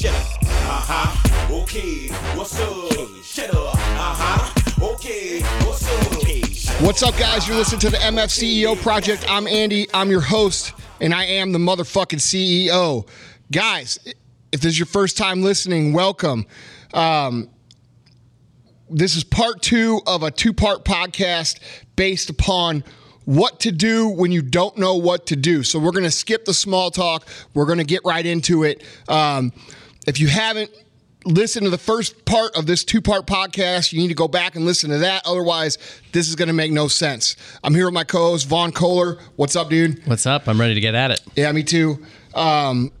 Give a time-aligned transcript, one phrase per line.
[0.00, 0.42] Shut up.
[0.44, 1.54] Uh huh.
[1.54, 2.08] Okay.
[2.34, 3.22] What's up?
[3.22, 3.74] Shut up.
[3.74, 4.92] Uh huh.
[4.94, 5.42] Okay.
[5.42, 6.80] What's up?
[6.80, 7.46] What's up, guys?
[7.46, 9.26] You're listening to the MF CEO Project.
[9.28, 9.88] I'm Andy.
[9.92, 13.06] I'm your host, and I am the motherfucking CEO.
[13.52, 13.98] Guys,
[14.52, 16.46] if this is your first time listening, welcome.
[16.94, 17.50] Um,
[18.88, 21.60] this is part two of a two part podcast
[21.96, 22.84] based upon
[23.26, 25.62] what to do when you don't know what to do.
[25.62, 27.28] So we're going to skip the small talk.
[27.52, 28.82] We're going to get right into it.
[29.08, 29.52] Um,
[30.06, 30.70] if you haven't
[31.24, 34.56] listened to the first part of this two part podcast, you need to go back
[34.56, 35.22] and listen to that.
[35.26, 35.78] Otherwise,
[36.12, 37.36] this is going to make no sense.
[37.62, 39.18] I'm here with my co host, Vaughn Kohler.
[39.36, 40.06] What's up, dude?
[40.06, 40.48] What's up?
[40.48, 41.20] I'm ready to get at it.
[41.36, 42.04] Yeah, me too.
[42.34, 42.92] Um,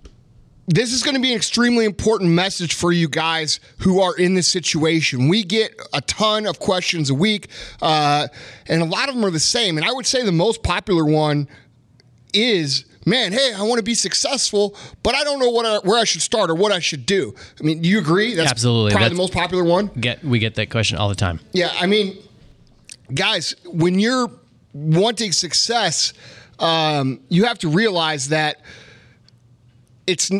[0.66, 4.34] this is going to be an extremely important message for you guys who are in
[4.34, 5.28] this situation.
[5.28, 7.48] We get a ton of questions a week,
[7.82, 8.28] uh,
[8.68, 9.78] and a lot of them are the same.
[9.78, 11.48] And I would say the most popular one
[12.32, 15.98] is, "Man, hey, I want to be successful, but I don't know what I, where
[15.98, 18.34] I should start or what I should do." I mean, do you agree?
[18.34, 18.92] That's Absolutely.
[18.92, 19.90] probably That's- the most popular one.
[19.98, 21.40] Get we get that question all the time.
[21.52, 22.16] Yeah, I mean,
[23.12, 24.30] guys, when you're
[24.72, 26.12] wanting success,
[26.60, 28.60] um, you have to realize that
[30.06, 30.30] it's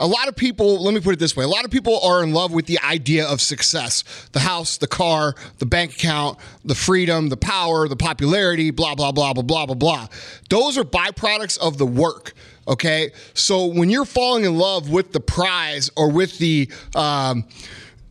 [0.00, 0.82] a lot of people.
[0.82, 2.78] Let me put it this way: a lot of people are in love with the
[2.80, 7.96] idea of success, the house, the car, the bank account, the freedom, the power, the
[7.96, 10.06] popularity, blah blah blah blah blah blah blah.
[10.50, 12.32] Those are byproducts of the work.
[12.66, 17.44] Okay, so when you're falling in love with the prize or with the um,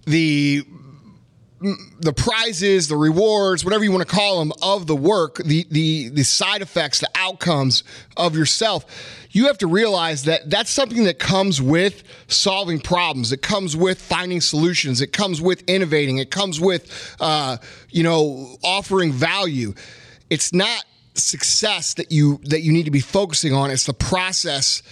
[0.06, 0.66] the
[1.60, 6.10] the prizes, the rewards, whatever you want to call them, of the work, the the
[6.10, 7.84] the side effects, the outcomes
[8.16, 8.86] of yourself,
[9.32, 13.32] you have to realize that that's something that comes with solving problems.
[13.32, 15.02] It comes with finding solutions.
[15.02, 16.18] It comes with innovating.
[16.18, 17.58] It comes with uh,
[17.90, 19.74] you know offering value.
[20.30, 23.72] It's not success that you that you need to be focusing on.
[23.72, 24.84] It's the process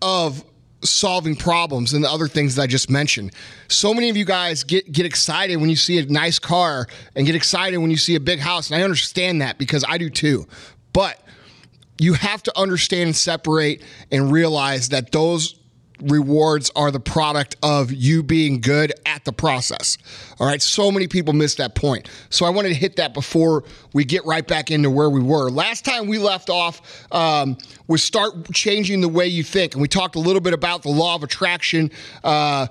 [0.00, 0.42] of
[0.84, 3.32] solving problems and the other things that I just mentioned.
[3.68, 7.26] So many of you guys get get excited when you see a nice car and
[7.26, 10.10] get excited when you see a big house and I understand that because I do
[10.10, 10.46] too.
[10.92, 11.20] But
[11.98, 15.54] you have to understand and separate and realize that those
[16.02, 19.98] rewards are the product of you being good at the process.
[20.38, 20.60] All right.
[20.60, 22.08] So many people miss that point.
[22.30, 25.50] So I wanted to hit that before we get right back into where we were.
[25.50, 26.80] Last time we left off
[27.12, 29.74] um, was start changing the way you think.
[29.74, 31.90] And we talked a little bit about the law of attraction.
[32.24, 32.66] Uh,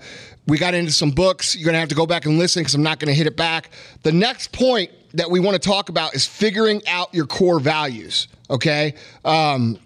[0.47, 1.55] we got into some books.
[1.55, 3.27] You're going to have to go back and listen because I'm not going to hit
[3.27, 3.69] it back.
[4.03, 8.27] The next point that we want to talk about is figuring out your core values.
[8.49, 8.95] Okay.
[9.23, 9.77] Um,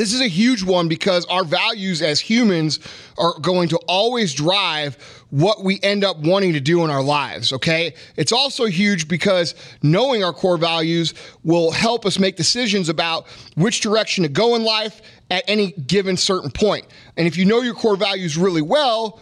[0.00, 2.78] this is a huge one because our values as humans
[3.18, 4.96] are going to always drive
[5.28, 7.92] what we end up wanting to do in our lives, okay?
[8.16, 11.12] It's also huge because knowing our core values
[11.44, 16.16] will help us make decisions about which direction to go in life at any given
[16.16, 16.86] certain point.
[17.18, 19.20] And if you know your core values really well,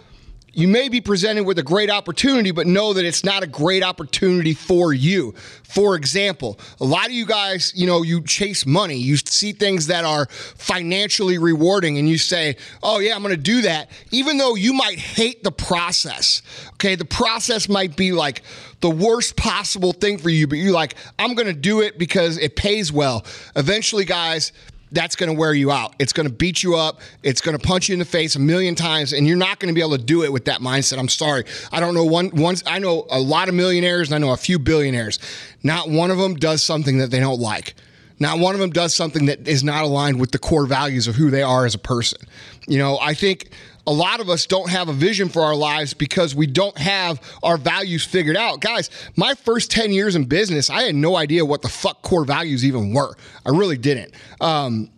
[0.58, 3.84] you may be presented with a great opportunity, but know that it's not a great
[3.84, 5.30] opportunity for you.
[5.62, 9.86] For example, a lot of you guys, you know, you chase money, you see things
[9.86, 14.36] that are financially rewarding, and you say, Oh, yeah, I'm going to do that, even
[14.36, 16.42] though you might hate the process.
[16.72, 18.42] Okay, the process might be like
[18.80, 22.36] the worst possible thing for you, but you're like, I'm going to do it because
[22.36, 23.24] it pays well.
[23.54, 24.50] Eventually, guys,
[24.92, 25.94] that's going to wear you out.
[25.98, 27.00] It's going to beat you up.
[27.22, 29.72] It's going to punch you in the face a million times, and you're not going
[29.72, 30.98] to be able to do it with that mindset.
[30.98, 31.44] I'm sorry.
[31.72, 32.30] I don't know one.
[32.34, 35.18] Once I know a lot of millionaires, and I know a few billionaires.
[35.62, 37.74] Not one of them does something that they don't like.
[38.20, 41.14] Not one of them does something that is not aligned with the core values of
[41.14, 42.20] who they are as a person.
[42.66, 43.50] You know, I think
[43.88, 47.22] a lot of us don't have a vision for our lives because we don't have
[47.42, 48.60] our values figured out.
[48.60, 52.26] Guys, my first 10 years in business, I had no idea what the fuck core
[52.26, 53.16] values even were.
[53.46, 54.12] I really didn't.
[54.42, 54.90] Um,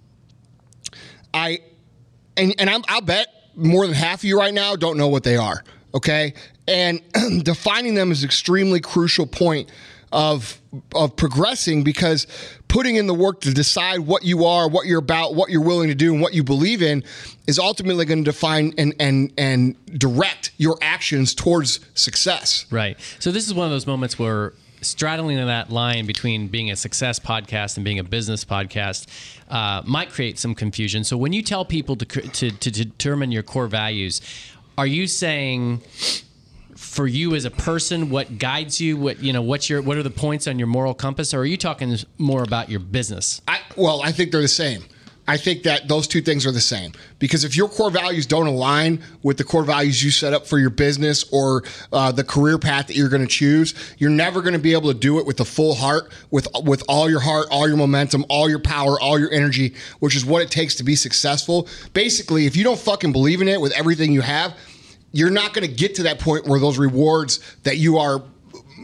[1.33, 1.61] I,
[2.37, 5.22] and, and I'm, I'll bet more than half of you right now don't know what
[5.22, 5.62] they are.
[5.95, 6.34] Okay.
[6.67, 7.01] And
[7.45, 9.71] defining them is extremely crucial point
[10.12, 10.60] of
[10.94, 12.26] of progressing because
[12.69, 15.88] putting in the work to decide what you are, what you're about, what you're willing
[15.88, 17.03] to do, and what you believe in
[17.47, 22.66] is ultimately going to define and and and direct your actions towards success.
[22.71, 22.98] Right.
[23.18, 24.53] So this is one of those moments where
[24.83, 29.06] straddling that line between being a success podcast and being a business podcast
[29.51, 31.04] uh, might create some confusion.
[31.04, 34.21] So when you tell people to, to to determine your core values,
[34.78, 35.83] are you saying
[36.80, 40.03] for you as a person what guides you what you know what's your what are
[40.03, 43.60] the points on your moral compass or are you talking more about your business I
[43.77, 44.84] well, I think they're the same.
[45.28, 48.48] I think that those two things are the same because if your core values don't
[48.48, 51.62] align with the core values you set up for your business or
[51.92, 54.92] uh, the career path that you're going to choose, you're never going to be able
[54.92, 58.24] to do it with the full heart, with with all your heart, all your momentum,
[58.28, 61.68] all your power, all your energy, which is what it takes to be successful.
[61.92, 64.56] Basically, if you don't fucking believe in it with everything you have,
[65.12, 68.22] you're not going to get to that point where those rewards that you are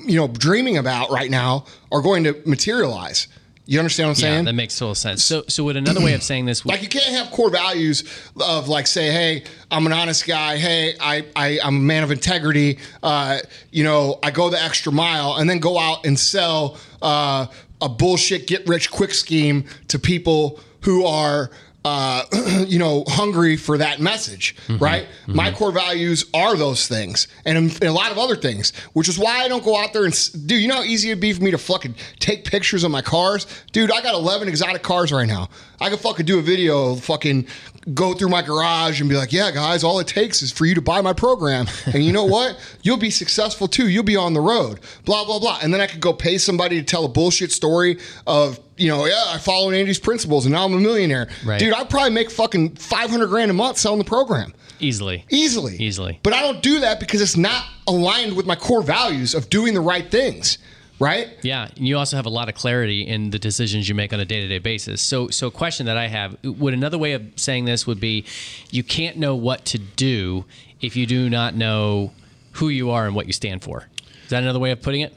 [0.05, 3.28] you know dreaming about right now are going to materialize.
[3.69, 4.34] You understand what I'm saying?
[4.34, 5.25] Yeah, that makes total sense.
[5.25, 6.64] So, so would another way of saying this?
[6.64, 8.05] like you can't have core values
[8.40, 9.43] of like say, hey,
[9.73, 10.56] I'm an honest guy.
[10.56, 12.79] Hey, I, I I'm a man of integrity.
[13.02, 13.38] Uh,
[13.72, 17.46] you know, I go the extra mile, and then go out and sell uh,
[17.81, 21.50] a bullshit get rich quick scheme to people who are.
[21.87, 22.25] Uh,
[22.67, 24.83] you know, hungry for that message, mm-hmm.
[24.83, 25.05] right?
[25.05, 25.37] Mm-hmm.
[25.37, 29.17] My core values are those things, um, and a lot of other things, which is
[29.21, 30.61] why I don't go out there and dude.
[30.61, 33.47] You know how easy it'd be for me to fucking take pictures of my cars,
[33.71, 33.93] dude.
[33.93, 35.49] I got 11 exotic cars right now.
[35.81, 37.46] I could fucking do a video, fucking
[37.94, 40.75] go through my garage and be like, yeah, guys, all it takes is for you
[40.75, 41.67] to buy my program.
[41.87, 42.58] And you know what?
[42.82, 43.88] You'll be successful too.
[43.88, 45.58] You'll be on the road, blah, blah, blah.
[45.62, 49.06] And then I could go pay somebody to tell a bullshit story of, you know,
[49.06, 51.28] yeah, I followed Andy's principles and now I'm a millionaire.
[51.44, 51.61] Right.
[51.61, 54.52] Dude, I'd probably make fucking 500 grand a month selling the program.
[54.81, 55.25] easily.
[55.31, 55.76] Easily.
[55.76, 56.19] Easily.
[56.22, 59.75] But I don't do that because it's not aligned with my core values of doing
[59.75, 60.58] the right things,
[60.98, 61.28] right?
[61.43, 64.20] Yeah, and you also have a lot of clarity in the decisions you make on
[64.20, 65.00] a day-to-day basis.
[65.00, 68.25] So, so a question that I have: Would another way of saying this would be,
[68.70, 70.44] you can't know what to do
[70.81, 72.12] if you do not know
[72.56, 73.88] who you are and what you stand for.
[74.25, 75.14] Is that another way of putting it?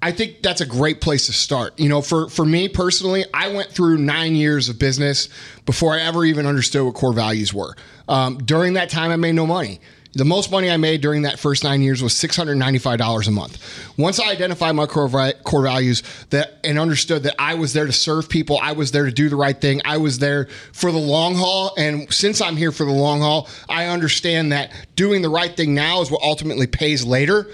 [0.00, 1.78] I think that's a great place to start.
[1.80, 5.30] You know, for for me personally, I went through nine years of business
[5.64, 7.74] before I ever even understood what core values were.
[8.06, 9.80] Um, during that time, I made no money.
[10.16, 13.26] The most money I made during that first nine years was six hundred ninety-five dollars
[13.26, 13.58] a month.
[13.98, 17.86] Once I identified my core vi- core values that and understood that I was there
[17.86, 20.92] to serve people, I was there to do the right thing, I was there for
[20.92, 21.74] the long haul.
[21.76, 25.74] And since I'm here for the long haul, I understand that doing the right thing
[25.74, 27.50] now is what ultimately pays later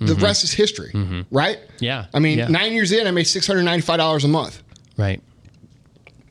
[0.00, 0.90] the rest is history,
[1.30, 1.58] right?
[1.58, 1.76] Mm-hmm.
[1.84, 2.48] Yeah, I mean, yeah.
[2.48, 4.62] nine years in, I made six hundred ninety-five dollars a month.
[4.98, 5.22] Right.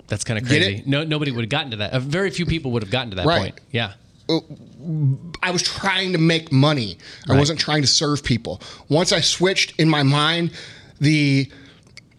[0.08, 0.84] That's kind of crazy.
[0.86, 2.00] No, nobody would have gotten to that.
[2.04, 3.40] Very few people would have gotten to that Right.
[3.42, 3.62] point.
[3.72, 3.94] Yeah.
[4.30, 6.98] I was trying to make money.
[7.30, 8.62] I wasn't trying to serve people.
[8.90, 10.52] Once I switched in my mind
[11.00, 11.52] the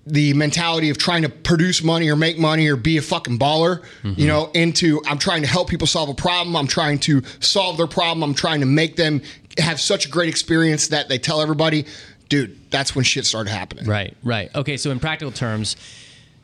[0.07, 3.81] the mentality of trying to produce money or make money or be a fucking baller,
[4.03, 4.21] Mm-hmm.
[4.21, 6.57] you know, into I'm trying to help people solve a problem.
[6.57, 8.23] I'm trying to solve their problem.
[8.23, 9.23] I'm trying to make them
[9.57, 11.87] have such a great experience that they tell everybody,
[12.29, 13.87] dude, that's when shit started happening.
[13.87, 14.55] Right, right.
[14.55, 15.77] Okay, so in practical terms,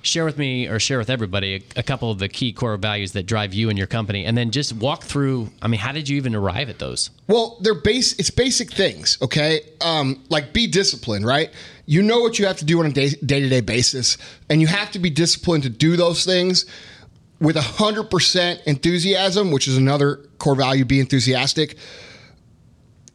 [0.03, 3.13] share with me or share with everybody a, a couple of the key core values
[3.13, 5.51] that drive you and your company, and then just walk through.
[5.61, 7.11] I mean, how did you even arrive at those?
[7.27, 8.19] Well, they're base.
[8.19, 9.61] It's basic things, okay?
[9.81, 11.51] Um, like be disciplined, right?
[11.87, 14.17] You know what you have to do on a day to day basis,
[14.49, 16.67] and you have to be disciplined to do those things
[17.41, 20.85] with hundred percent enthusiasm, which is another core value.
[20.85, 21.77] Be enthusiastic,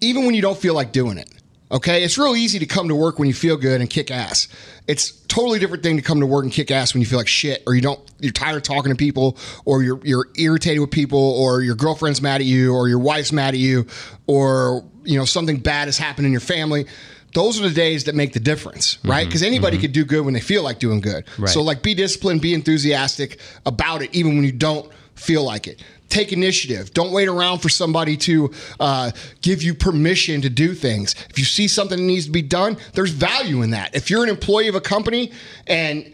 [0.02, 1.30] even when you don't feel like doing it.
[1.72, 4.48] Okay, it's real easy to come to work when you feel good and kick ass.
[4.88, 7.28] It's totally different thing to come to work and kick ass when you feel like
[7.28, 10.92] shit, or you don't, you're tired of talking to people, or you're you're irritated with
[10.92, 13.88] people, or your girlfriend's mad at you, or your wife's mad at you,
[14.28, 16.86] or you know something bad has happened in your family.
[17.34, 19.10] Those are the days that make the difference, mm-hmm.
[19.10, 19.26] right?
[19.26, 19.82] Because anybody mm-hmm.
[19.82, 21.26] could do good when they feel like doing good.
[21.38, 21.50] Right.
[21.50, 25.84] So like, be disciplined, be enthusiastic about it, even when you don't feel like it.
[26.10, 26.94] Take initiative.
[26.94, 29.12] Don't wait around for somebody to uh,
[29.42, 31.16] give you permission to do things.
[31.30, 33.96] If you see something that needs to be done, there's value in that.
[33.96, 35.32] If you're an employee of a company
[35.68, 36.12] and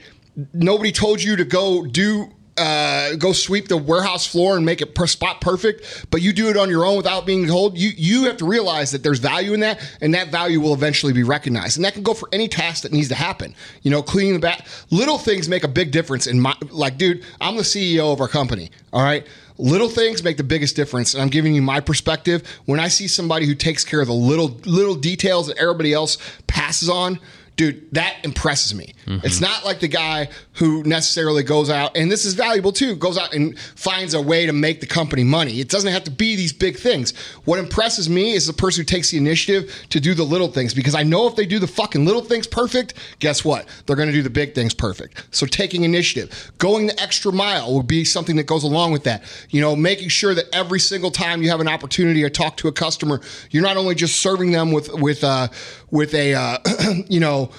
[0.53, 4.93] nobody told you to go do uh, go sweep the warehouse floor and make it
[4.93, 7.77] per spot perfect, but you do it on your own without being told.
[7.77, 11.13] You you have to realize that there's value in that, and that value will eventually
[11.13, 11.77] be recognized.
[11.77, 13.55] And that can go for any task that needs to happen.
[13.83, 16.27] You know, cleaning the back, little things make a big difference.
[16.27, 18.69] In my like, dude, I'm the CEO of our company.
[18.93, 19.25] All right.
[19.57, 22.47] Little things make the biggest difference, and I'm giving you my perspective.
[22.65, 26.17] When I see somebody who takes care of the little little details that everybody else
[26.47, 27.19] passes on,
[27.55, 28.93] dude, that impresses me.
[29.23, 33.17] It's not like the guy who necessarily goes out, and this is valuable too, goes
[33.17, 35.59] out and finds a way to make the company money.
[35.59, 37.15] It doesn't have to be these big things.
[37.45, 40.73] What impresses me is the person who takes the initiative to do the little things
[40.73, 43.67] because I know if they do the fucking little things perfect, guess what?
[43.85, 45.27] They're going to do the big things perfect.
[45.31, 49.23] So taking initiative, going the extra mile will be something that goes along with that.
[49.49, 52.67] You know, making sure that every single time you have an opportunity to talk to
[52.67, 55.49] a customer, you're not only just serving them with with uh,
[55.91, 56.57] with a uh,
[57.07, 57.51] you know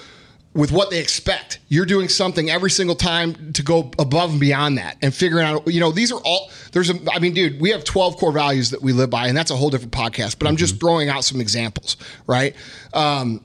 [0.53, 1.59] with what they expect.
[1.67, 5.67] You're doing something every single time to go above and beyond that and figuring out,
[5.67, 8.69] you know, these are all, there's a, I mean, dude, we have 12 core values
[8.69, 11.23] that we live by, and that's a whole different podcast, but I'm just throwing out
[11.23, 11.97] some examples,
[12.27, 12.55] right?
[12.93, 13.43] Um,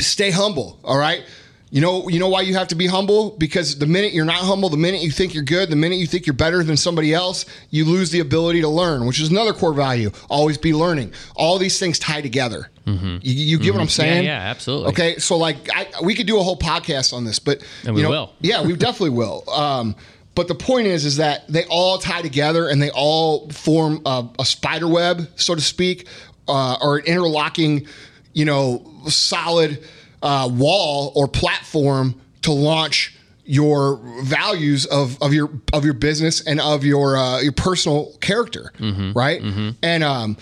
[0.00, 1.24] stay humble, all right?
[1.70, 3.30] You know, you know why you have to be humble?
[3.36, 6.06] Because the minute you're not humble, the minute you think you're good, the minute you
[6.06, 9.52] think you're better than somebody else, you lose the ability to learn, which is another
[9.52, 10.10] core value.
[10.30, 11.12] Always be learning.
[11.36, 12.70] All these things tie together.
[12.86, 14.18] You, you get what I'm saying?
[14.20, 14.24] Mm-hmm.
[14.24, 14.88] Yeah, yeah, absolutely.
[14.88, 18.00] Okay, so like I, we could do a whole podcast on this, but And we
[18.00, 18.32] you know, will.
[18.40, 19.44] Yeah, we definitely will.
[19.50, 19.94] Um,
[20.34, 24.26] but the point is, is that they all tie together and they all form a,
[24.38, 26.06] a spider web, so to speak,
[26.46, 27.86] uh, or an interlocking,
[28.32, 29.84] you know, solid
[30.22, 36.60] uh, wall or platform to launch your values of, of your of your business and
[36.60, 38.72] of your uh, your personal character,
[39.14, 39.40] right?
[39.82, 40.36] And um,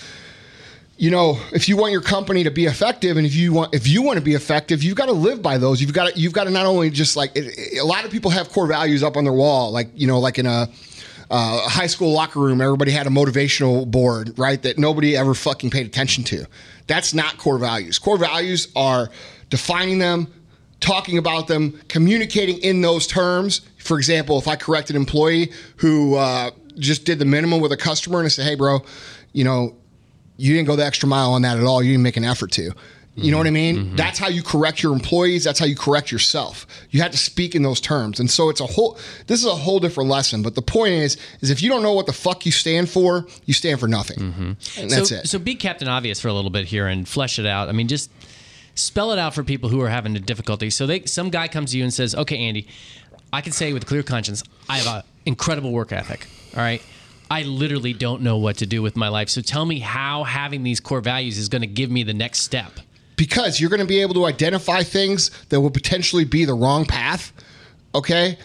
[0.99, 3.87] you know, if you want your company to be effective, and if you want if
[3.87, 5.81] you want to be effective, you've got to live by those.
[5.81, 8.11] You've got to you've got to not only just like it, it- a lot of
[8.11, 10.69] people have core values up on their wall, like you know, like in a.
[11.29, 14.63] Uh, high school locker room, everybody had a motivational board, right?
[14.63, 16.47] That nobody ever fucking paid attention to.
[16.87, 17.99] That's not core values.
[17.99, 19.11] Core values are
[19.51, 20.33] defining them,
[20.81, 23.63] talking about them, communicating in those terms.
[23.79, 27.77] For example, if I correct an employee who uh, just did the minimum with a
[27.77, 28.81] customer and I say, hey, bro,
[29.33, 29.77] you know,
[30.37, 31.83] you didn't go the extra mile on that at all.
[31.83, 32.73] You didn't make an effort to.
[33.19, 33.77] You know what I mean?
[33.77, 33.87] Mm-hmm.
[33.87, 33.97] Mm-hmm.
[33.97, 35.43] That's how you correct your employees.
[35.43, 36.67] That's how you correct yourself.
[36.91, 38.21] You have to speak in those terms.
[38.21, 40.43] And so it's a whole this is a whole different lesson.
[40.43, 43.27] But the point is, is if you don't know what the fuck you stand for,
[43.47, 44.19] you stand for nothing.
[44.19, 44.81] Mm-hmm.
[44.81, 45.29] And that's so, it.
[45.29, 47.71] So be Captain Obvious for a little bit here and flesh it out.
[47.71, 48.11] I mean, just
[48.77, 50.71] spell it out for people who are having a difficulty.
[50.71, 52.69] So they, some guy comes to you and says, "Okay, Andy,
[53.33, 56.29] I can say with clear conscience, I have an incredible work ethic.
[56.57, 56.81] All right."
[57.29, 59.29] I literally don't know what to do with my life.
[59.31, 62.43] So tell me how having these core values is going to give me the next
[62.43, 62.79] step.
[63.17, 66.85] because you're going to be able to identify things that will potentially be the wrong
[66.85, 67.33] path.
[67.95, 68.39] Okay.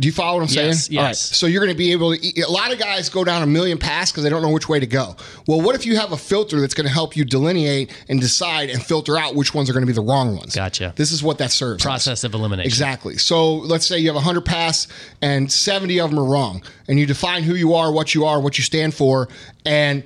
[0.00, 0.68] Do you follow what I'm saying?
[0.68, 1.16] Yes, All right.
[1.16, 2.40] So you're going to be able to.
[2.40, 4.80] A lot of guys go down a million paths because they don't know which way
[4.80, 5.14] to go.
[5.46, 8.70] Well, what if you have a filter that's going to help you delineate and decide
[8.70, 10.56] and filter out which ones are going to be the wrong ones?
[10.56, 10.94] Gotcha.
[10.96, 11.82] This is what that serves.
[11.82, 12.66] Process of elimination.
[12.66, 13.18] Exactly.
[13.18, 14.88] So let's say you have 100 paths
[15.20, 18.40] and 70 of them are wrong, and you define who you are, what you are,
[18.40, 19.28] what you stand for,
[19.66, 20.02] and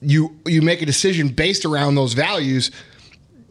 [0.00, 2.70] you you make a decision based around those values.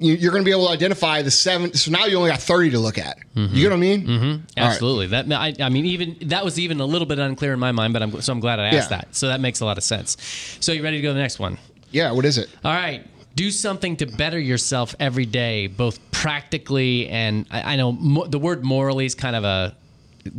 [0.03, 1.73] You, you're going to be able to identify the seven.
[1.73, 3.17] So now you only got 30 to look at.
[3.35, 4.05] You get what I mean?
[4.05, 4.31] Mm-hmm.
[4.31, 4.41] Right.
[4.57, 5.07] Absolutely.
[5.07, 7.93] That I, I mean, even that was even a little bit unclear in my mind,
[7.93, 8.97] but I'm so I'm glad I asked Yeah.
[8.97, 9.15] that.
[9.15, 10.17] So that makes a lot of sense.
[10.59, 11.57] So you ready to go to the next one?
[11.91, 12.11] Yeah.
[12.11, 12.49] What is it?
[12.63, 13.05] All right.
[13.35, 18.39] Do something to better yourself every day, both practically and I, I know mo- the
[18.39, 19.75] word morally is kind of a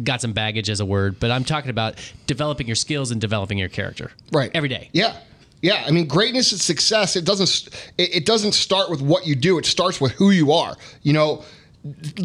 [0.03, 3.59] got some baggage as a word, but I'm talking about developing your skills and developing
[3.59, 4.13] your character.
[4.33, 4.51] Right.
[4.55, 4.89] Every day.
[4.93, 5.17] Yeah.
[5.65, 7.17] Yeah, I mean, greatness and success.
[7.17, 7.75] It doesn't.
[7.97, 9.57] It, it doesn't start with what you do.
[9.59, 10.77] It starts with who you are.
[11.01, 11.43] You know,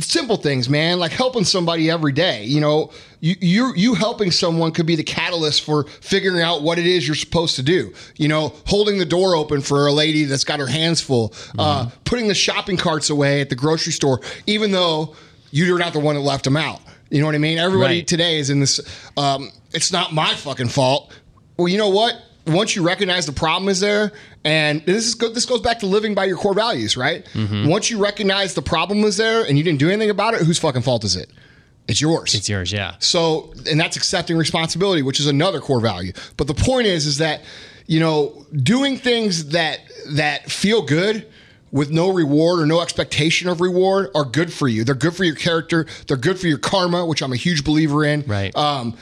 [0.01, 2.43] simple things, man, like helping somebody every day.
[2.43, 2.91] You know,
[3.21, 7.07] you you you helping someone could be the catalyst for figuring out what it is
[7.07, 7.93] you're supposed to do.
[8.17, 11.89] You know, holding the door open for a lady that's got her hands full, uh,
[12.03, 15.15] putting the shopping carts away at the grocery store, even though
[15.51, 16.81] you're not the one that left them out.
[17.09, 17.57] You know what I mean?
[17.57, 18.07] Everybody Right.
[18.07, 18.81] today is in this.
[19.15, 21.13] Um, it's not my fucking fault.
[21.55, 22.15] Well, you know what?
[22.49, 24.11] Once you recognize the problem is there,
[24.43, 27.25] and this is this goes back to living by your core values, right?
[27.33, 27.67] Mm-hmm.
[27.67, 30.59] Once you recognize the problem is there and you didn't do anything about it, whose
[30.59, 31.29] fucking fault is it?
[31.87, 32.35] It's yours.
[32.35, 32.95] It's yours, yeah.
[32.99, 36.13] So, and that's accepting responsibility, which is another core value.
[36.37, 37.41] But the point is, is that
[37.89, 39.79] you know, doing things that
[40.11, 41.27] that feel good
[41.71, 44.83] with no reward or no expectation of reward are good for you.
[44.83, 45.87] They're good for your character.
[46.07, 48.23] They're good for your karma, which I'm a huge believer in.
[48.27, 48.55] Right.
[48.55, 48.95] Um,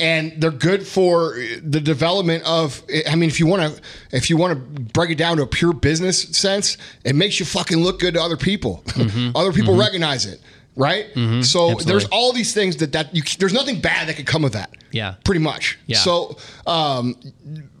[0.00, 2.82] and they're good for the development of.
[3.08, 5.46] I mean, if you want to, if you want to break it down to a
[5.46, 8.82] pure business sense, it makes you fucking look good to other people.
[8.86, 9.36] Mm-hmm.
[9.36, 9.80] other people mm-hmm.
[9.80, 10.40] recognize it,
[10.74, 11.06] right?
[11.14, 11.42] Mm-hmm.
[11.42, 14.52] So there's all these things that that you, there's nothing bad that could come of
[14.52, 14.70] that.
[14.92, 15.16] Yeah.
[15.24, 15.78] pretty much.
[15.86, 15.98] Yeah.
[15.98, 17.16] So, um,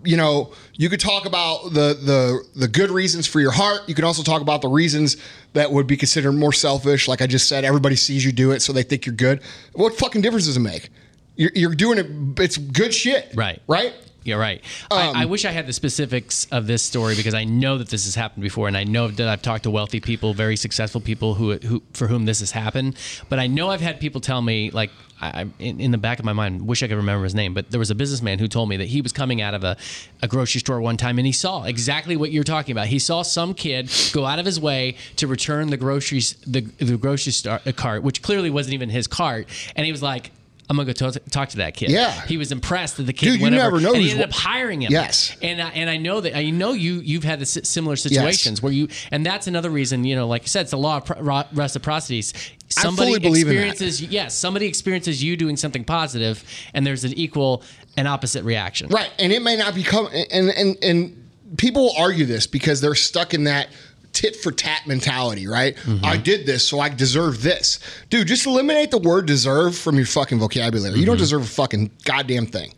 [0.04, 3.88] you know, you could talk about the the the good reasons for your heart.
[3.88, 5.16] You can also talk about the reasons
[5.54, 7.08] that would be considered more selfish.
[7.08, 9.40] Like I just said, everybody sees you do it, so they think you're good.
[9.72, 10.90] What fucking difference does it make?
[11.36, 12.40] You're, you're doing it.
[12.42, 13.30] It's good shit.
[13.34, 13.60] Right.
[13.66, 13.94] Right.
[14.24, 14.60] You're right.
[14.90, 17.90] Um, I, I wish I had the specifics of this story because I know that
[17.90, 21.00] this has happened before, and I know that I've talked to wealthy people, very successful
[21.00, 22.96] people who, who for whom this has happened.
[23.28, 24.90] But I know I've had people tell me, like,
[25.20, 27.54] I, I- in, in the back of my mind, wish I could remember his name,
[27.54, 29.76] but there was a businessman who told me that he was coming out of a,
[30.22, 32.88] a grocery store one time, and he saw exactly what you're talking about.
[32.88, 36.96] He saw some kid go out of his way to return the groceries, the the
[36.96, 40.32] grocery store, uh, cart, which clearly wasn't even his cart, and he was like.
[40.68, 41.90] I'm gonna go talk, talk to that kid.
[41.90, 42.10] Yeah.
[42.26, 44.32] he was impressed that the kid Dude, you went never know and he ended up
[44.34, 44.90] hiring him.
[44.90, 45.36] Yes.
[45.40, 48.60] and I, and I know that I know you you've had the si- similar situations
[48.62, 51.04] where you and that's another reason you know like I said it's the law of
[51.04, 52.22] pro- reciprocity.
[52.68, 53.68] Somebody fully believe in that.
[53.68, 56.42] experiences yes somebody experiences you doing something positive
[56.74, 57.62] and there's an equal
[57.96, 58.88] and opposite reaction.
[58.88, 59.10] Right.
[59.18, 61.22] And it may not become and and and
[61.56, 63.68] people argue this because they're stuck in that
[64.16, 65.76] tit for tat mentality, right?
[65.76, 66.04] Mm-hmm.
[66.04, 67.78] I did this, so I deserve this.
[68.10, 70.98] Dude, just eliminate the word deserve from your fucking vocabulary.
[70.98, 71.22] You don't Mm-hmm.
[71.22, 72.72] deserve a fucking goddamn thing.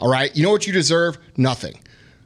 [0.00, 0.34] All right?
[0.36, 1.16] You know what you deserve?
[1.36, 1.74] Nothing.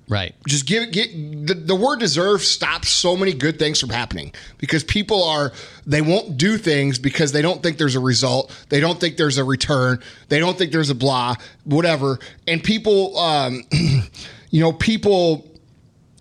[0.09, 0.35] Right.
[0.47, 1.11] Just give get
[1.47, 5.51] the, the word deserve stops so many good things from happening because people are
[5.87, 9.39] they won't do things because they don't think there's a result they don't think there's
[9.39, 13.63] a return they don't think there's a blah whatever and people um
[14.51, 15.49] you know people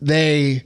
[0.02, 0.64] they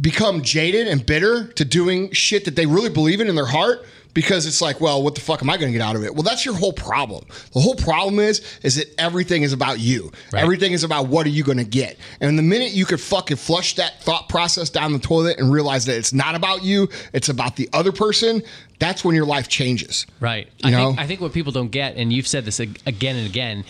[0.00, 3.84] become jaded and bitter to doing shit that they really believe in in their heart
[4.14, 6.14] because it's like, well, what the fuck am I going to get out of it?
[6.14, 7.24] Well, that's your whole problem.
[7.52, 10.12] The whole problem is is that everything is about you.
[10.32, 10.42] Right.
[10.42, 11.96] Everything is about what are you going to get.
[12.20, 15.86] And the minute you could fucking flush that thought process down the toilet and realize
[15.86, 18.42] that it's not about you, it's about the other person,
[18.78, 20.06] that's when your life changes.
[20.20, 20.48] Right.
[20.58, 20.86] You I know?
[20.88, 23.64] think I think what people don't get, and you've said this again and again,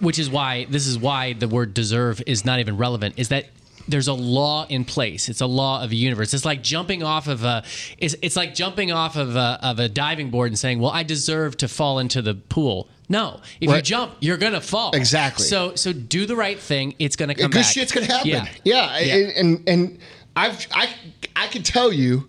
[0.00, 3.46] which is why this is why the word deserve is not even relevant, is that
[3.88, 5.28] there's a law in place.
[5.28, 6.34] It's a law of the universe.
[6.34, 7.64] It's like jumping off of a.
[7.98, 11.02] It's, it's like jumping off of a, of a diving board and saying, "Well, I
[11.02, 14.92] deserve to fall into the pool." No, if you jump, you're gonna fall.
[14.92, 15.44] Exactly.
[15.44, 16.94] So so do the right thing.
[16.98, 18.28] It's gonna come good shit's gonna happen.
[18.28, 18.48] Yeah.
[18.64, 19.14] Yeah, Yeah.
[19.14, 19.98] And, and and
[20.34, 20.88] I've I
[21.36, 22.28] I can tell you,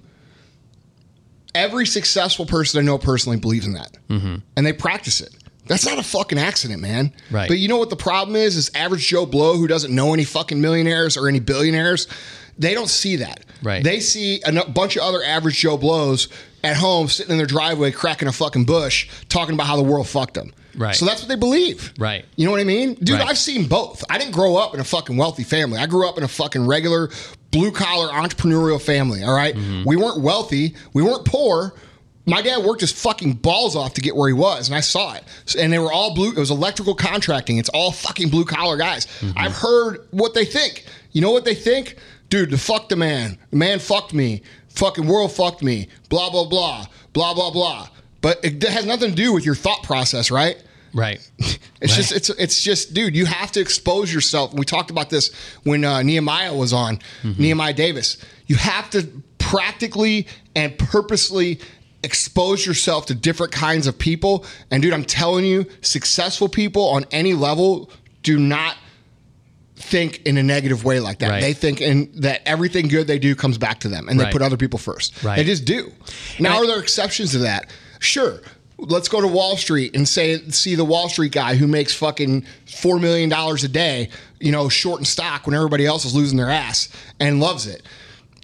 [1.56, 4.38] every successful person I know personally believes in that, mm-hmm.
[4.58, 5.34] and they practice it.
[5.68, 7.14] That's not a fucking accident, man.
[7.32, 7.48] Right.
[7.48, 8.56] But you know what the problem is?
[8.58, 12.08] Is average Joe Blow who doesn't know any fucking millionaires or any billionaires,
[12.58, 13.46] they don't see that.
[13.62, 13.84] Right.
[13.84, 16.28] They see a bunch of other average Joe Blows
[16.64, 20.08] at home sitting in their driveway cracking a fucking Busch, talking about how the world
[20.08, 20.54] fucked them.
[20.76, 20.96] Right.
[20.96, 21.94] So that's what they believe.
[22.00, 22.26] Right.
[22.36, 22.96] You know what I mean?
[22.96, 23.30] Dude, Right.
[23.30, 24.04] I've seen both.
[24.10, 25.78] I didn't grow up in a fucking wealthy family.
[25.78, 27.10] I grew up in a fucking regular
[27.52, 29.24] blue collar entrepreneurial family.
[29.24, 29.56] All right?
[29.56, 29.84] Mm-hmm.
[29.88, 30.76] We weren't wealthy.
[30.94, 31.74] We weren't poor.
[32.26, 35.14] My dad worked his fucking balls off to get where he was, and I saw
[35.14, 35.24] it.
[35.58, 36.32] And they were all blue.
[36.32, 37.58] It was electrical contracting.
[37.58, 39.08] It's all fucking blue collar guys.
[39.08, 39.38] Mm-hmm.
[39.38, 40.86] I've heard what they think.
[41.12, 41.98] You know what they think?
[42.30, 43.38] Dude, the fuck the man.
[43.52, 44.42] The man fucked me.
[44.70, 45.90] Fucking world fucked me.
[46.10, 46.86] Blah, blah, blah.
[47.12, 47.90] Blah, blah, blah.
[48.22, 50.62] But it has nothing to do with your thought process, right?
[50.94, 51.20] Right.
[51.82, 54.54] It's just it's it's just dude, you have to expose yourself.
[54.54, 57.00] We talked about this when uh, Nehemiah was on
[57.38, 58.16] Nehemiah Davis.
[58.48, 59.06] You have to
[59.38, 61.60] practically and purposely
[62.04, 64.46] expose yourself to different kinds of people.
[64.72, 67.90] And dude, I'm telling you, successful people on any level
[68.24, 68.76] do not
[69.76, 71.30] think in a negative way like that.
[71.30, 71.42] Right.
[71.42, 74.34] They think in that everything good they do comes back to them and they Right.
[74.34, 75.14] put other people first.
[75.24, 75.36] Right.
[75.38, 75.92] They just do.
[76.40, 77.70] Now I- are there exceptions to that?
[78.00, 78.42] Sure.
[78.78, 82.46] Let's go to Wall Street and say see the Wall Street guy who makes fucking
[82.66, 86.38] four million dollars a day, you know, short in stock when everybody else is losing
[86.38, 86.90] their ass
[87.20, 87.84] and loves it.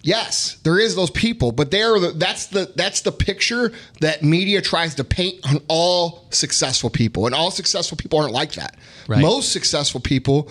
[0.02, 4.22] Yes, there is those people, but they are the, that's the that's the picture that
[4.22, 8.76] media tries to paint on all successful people, and all successful people aren't like that.
[9.08, 9.20] Right.
[9.20, 10.50] Most successful people,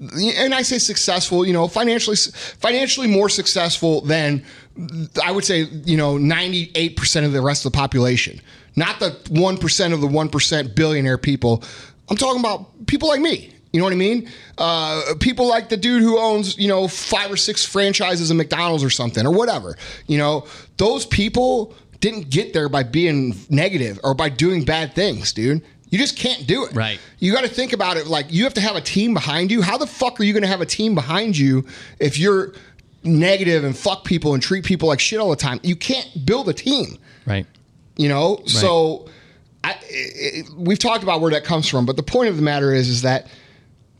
[0.00, 2.16] and I say successful, you know, financially
[2.58, 4.44] financially more successful than
[5.24, 8.40] I would say, you know, ninety eight percent of the rest of the population,
[8.76, 11.64] not the one percent of the one percent billionaire people.
[12.10, 13.54] I'm talking about people like me.
[13.72, 14.28] You know what I mean?
[14.58, 18.82] Uh, people like the dude who owns, you know, five or six franchises of McDonald's
[18.82, 19.76] or something or whatever.
[20.08, 25.32] You know, those people didn't get there by being negative or by doing bad things,
[25.32, 25.62] dude.
[25.88, 26.72] You just can't do it.
[26.72, 26.98] Right.
[27.18, 29.60] You got to think about it like you have to have a team behind you.
[29.62, 31.66] How the fuck are you going to have a team behind you
[31.98, 32.54] if you're
[33.02, 35.60] negative and fuck people and treat people like shit all the time?
[35.62, 37.46] You can't build a team Right.
[37.96, 39.08] you know so
[39.64, 42.72] I, it, we've talked about where that comes from but the point of the matter
[42.74, 43.26] is is that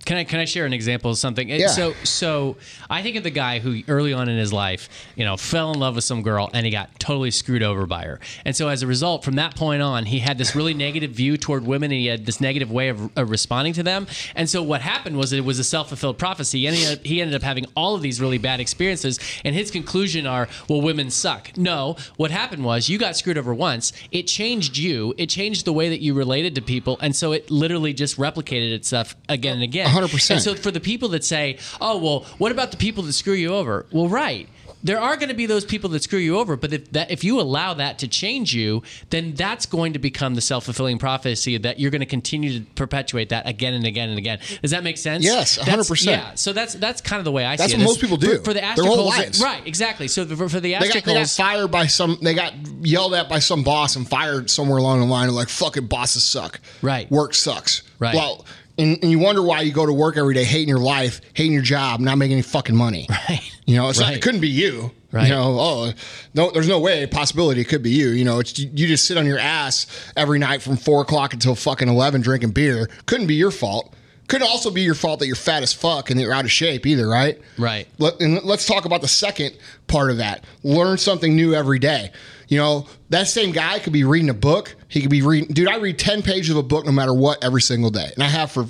[0.05, 1.51] Can I can I share an example of something?
[1.51, 1.67] Uh, yeah.
[1.69, 2.57] So so
[2.89, 5.79] I think of the guy who early on in his life, you know, fell in
[5.79, 8.21] love with some girl and he got totally screwed over by her.
[8.45, 11.37] And so as a result, from that point on, he had this really negative view
[11.37, 14.07] toward women and he had this negative way of, of responding to them.
[14.35, 16.61] And so what happened was it was a self fulfilled prophecy.
[16.61, 19.19] He ended, up, he ended up having all of these really bad experiences.
[19.45, 21.57] And his conclusion are, well, women suck.
[21.57, 23.93] No, what happened was you got screwed over once.
[24.11, 25.15] It changed you.
[25.19, 26.99] It changed the way that you related to people.
[27.01, 29.90] And so it literally just replicated itself again and again.
[29.91, 30.31] 100%.
[30.31, 33.35] And so for the people that say, "Oh, well, what about the people that screw
[33.35, 34.49] you over?" Well, right.
[34.83, 37.23] There are going to be those people that screw you over, but if that if
[37.23, 41.59] you allow that to change you, then that's going to become the self fulfilling prophecy
[41.59, 44.39] that you're going to continue to perpetuate that again and again and again.
[44.63, 45.23] Does that make sense?
[45.23, 46.07] Yes, 100%.
[46.07, 46.33] Yeah.
[46.35, 48.17] So that's that's kind of the way I That's see it that's what most people
[48.17, 48.39] do.
[48.39, 49.43] for, for the Their whole lives.
[49.43, 49.61] Right.
[49.67, 50.09] Exactly.
[50.09, 53.13] So for, for the they got, they got astricals, fired by some they got yelled
[53.13, 56.59] at by some boss and fired somewhere along the line and like fucking bosses suck
[56.81, 57.11] Right.
[57.11, 58.15] work sucks Right.
[58.15, 58.47] well
[58.81, 61.53] and, and you wonder why you go to work every day hating your life hating
[61.53, 63.41] your job not making any fucking money Right.
[63.67, 64.17] you know not, Right.
[64.17, 65.25] it couldn't be you Right.
[65.25, 65.93] you know oh
[66.35, 69.17] no there's no way possibility it could be you you know it's you, just sit
[69.17, 73.35] on your ass every night from four o'clock until fucking 11 drinking beer couldn't be
[73.35, 73.93] your fault
[74.29, 76.53] Couldn't also be your fault that you're fat as fuck and that you're out of
[76.53, 77.41] shape either, right?
[77.59, 77.89] Right.
[77.99, 79.57] Let, and let's talk about the second
[79.89, 80.45] part of that.
[80.63, 82.13] Learn something new every day.
[82.51, 84.75] You know, that same guy could be reading a book.
[84.89, 87.43] He could be reading, dude, I read 10 pages of a book no matter what
[87.43, 88.11] every single day.
[88.15, 88.67] And I have for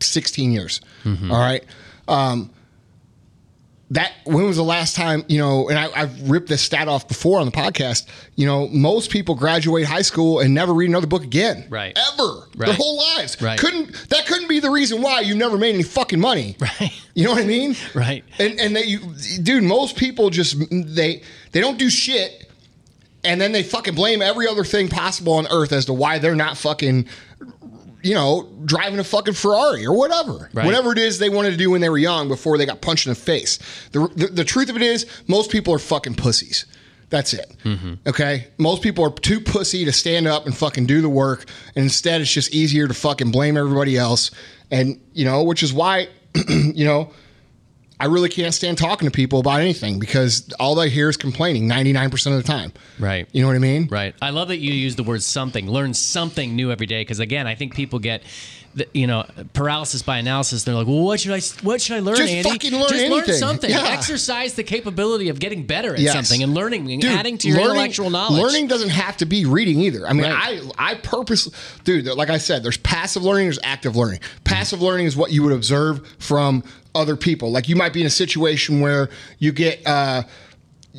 [0.00, 0.80] 16 years.
[1.04, 1.62] All right.
[2.08, 2.50] Um,
[3.90, 7.06] that when was the last time you know and I, i've ripped this stat off
[7.06, 11.06] before on the podcast you know most people graduate high school and never read another
[11.06, 11.96] book again Right.
[12.12, 13.58] ever their whole lives Right.
[13.58, 16.92] couldn't that couldn't be the reason why you never made any fucking money Right.
[17.14, 18.24] you know what i mean Right.
[18.38, 19.00] and and that you
[19.42, 22.43] dude most people just they they don't do shit
[23.24, 26.34] and then they fucking blame every other thing possible on earth as to why they're
[26.36, 27.06] not fucking
[28.02, 30.66] you know driving a fucking ferrari or whatever Right.
[30.66, 33.06] whatever it is they wanted to do when they were young before they got punched
[33.06, 33.58] in the face
[33.92, 36.66] the, the, the truth of it is most people are fucking pussies
[37.10, 37.54] that's it.
[37.64, 37.94] Mm-hmm.
[38.08, 38.48] Okay.
[38.58, 41.44] Most people are too pussy to stand up and fucking do the work.
[41.76, 44.32] And instead, it's just easier to fucking blame everybody else.
[44.72, 46.08] And, you know, which is why,
[46.48, 47.12] you know,
[48.04, 51.66] I really can't stand talking to people about anything because all I hear is complaining
[51.66, 52.70] 99% of the time.
[52.98, 53.26] Right.
[53.32, 53.88] You know what I mean?
[53.90, 54.14] Right.
[54.20, 55.70] I love that you use the word something.
[55.70, 58.22] Learn something new every day because again, I think people get
[58.92, 60.64] you know paralysis by analysis.
[60.64, 62.48] They're like, "Well, what should I what should I learn, Just Andy?
[62.50, 63.70] fucking learn Just learn something.
[63.70, 63.84] Yeah.
[63.88, 66.12] Exercise the capability of getting better at Yes.
[66.12, 68.42] something and learning and Dude, adding to your learning- intellectual knowledge.
[68.42, 70.06] Learning doesn't have to be reading either.
[70.08, 70.60] I mean, Right.
[70.78, 71.52] I I purposely,
[71.84, 72.06] dude.
[72.06, 74.20] Like I said, there's passive learning, there's active learning.
[74.44, 77.50] Passive learning is what you would observe from other people.
[77.52, 79.08] Like you might be in a situation where
[79.38, 79.86] you get.
[79.86, 80.22] uh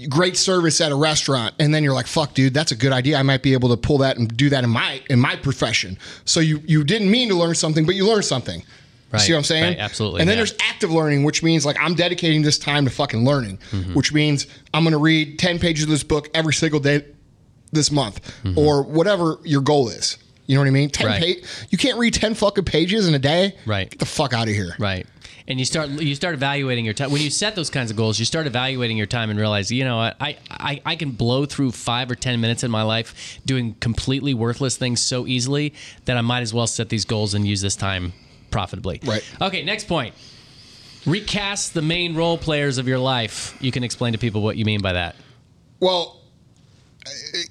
[0.09, 3.17] great service at a restaurant and then you're like fuck dude that's a good idea
[3.17, 5.97] i might be able to pull that and do that in my in my profession
[6.25, 8.65] so you you didn't mean to learn something but you learned something You
[9.13, 10.41] Right, see what i'm saying right, absolutely, and then yeah.
[10.43, 13.93] there's active learning which means like i'm dedicating this time to fucking learning Mm-hmm.
[13.93, 17.05] which means i'm going to read 10 pages of this book every single day
[17.71, 18.19] this month
[18.57, 21.23] or whatever your goal is you know what i mean 10 Mm-hmm.
[21.23, 21.67] Right.
[21.69, 23.89] you can't read 10 fucking pages in a day Right.
[23.89, 25.07] get the fuck out of here Right.
[25.47, 28.17] And you start you start evaluating your time when you set those kinds of goals.
[28.17, 31.45] You start evaluating your time and realize, you know, what I I, I can blow
[31.45, 35.73] through five or ten minutes in my life doing completely worthless things so easily
[36.05, 38.13] that I might as well set these goals and use this time
[38.49, 39.01] profitably.
[39.03, 39.23] Right.
[39.39, 39.63] Okay.
[39.63, 40.15] Next point.
[41.05, 43.55] Recast the main role players of your life.
[43.61, 45.15] You can explain to people what you mean by that.
[45.79, 46.19] Well,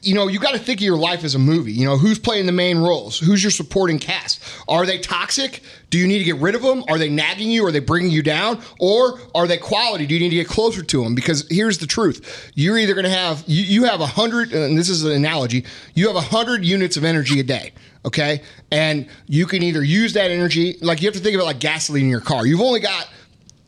[0.02, 1.72] you know, you got to think of your life as a movie.
[1.72, 3.18] You know, who's playing the main roles?
[3.18, 4.42] Who's your supporting cast?
[4.68, 5.60] Are they toxic?
[5.90, 6.84] Do you need to get rid of them?
[6.88, 7.64] Are they nagging you?
[7.66, 8.60] Are they bringing you down?
[8.80, 10.06] Or are they quality?
[10.06, 11.14] Do you need to get closer to them?
[11.14, 14.76] Because here's the truth: you're either going to have you, you have a hundred, and
[14.76, 15.64] this is an analogy.
[15.94, 17.72] You have a hundred units of energy a day.
[18.06, 21.44] Okay, and you can either use that energy, like you have to think of it
[21.44, 22.44] like gasoline in your car.
[22.44, 23.08] You've only got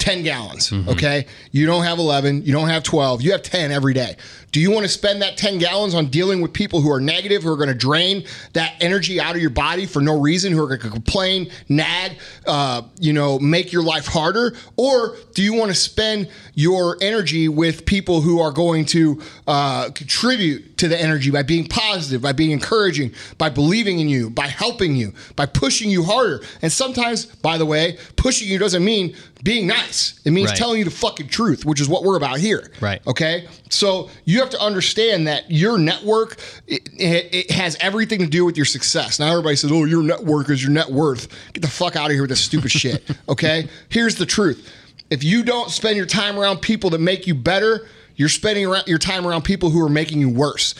[0.06, 0.88] 10 gallons, mm-hmm.
[0.90, 1.26] okay?
[1.50, 4.16] You don't have 11, you don't have 12, you have 10 every day.
[4.56, 7.42] Do you want to spend that 10 gallons on dealing with people who are negative,
[7.42, 10.64] who are going to drain that energy out of your body for no reason, who
[10.64, 12.12] are going to complain, nag,
[12.46, 14.56] uh, you know, make your life harder?
[14.78, 19.90] Or do you want to spend your energy with people who are going to uh,
[19.90, 24.46] contribute to the energy by being positive, by being encouraging, by believing in you, by
[24.46, 26.42] helping you, by pushing you harder?
[26.62, 30.18] And sometimes, by the way, pushing you doesn't mean being nice.
[30.24, 30.56] It means Right.
[30.56, 32.70] telling you the fucking truth, which is what we're about here.
[32.80, 33.00] Right.
[33.06, 33.46] Okay.
[33.68, 38.44] So you have to understand that your network it, it, it has everything to do
[38.44, 39.18] with your success.
[39.18, 42.12] Now everybody says, "Oh, your network is your net worth." Get the fuck out of
[42.12, 43.02] here with this stupid shit.
[43.28, 43.68] Okay.
[43.88, 44.72] Here's the truth:
[45.10, 48.98] if you don't spend your time around people that make you better, you're spending your
[48.98, 50.74] time around people who are making you worse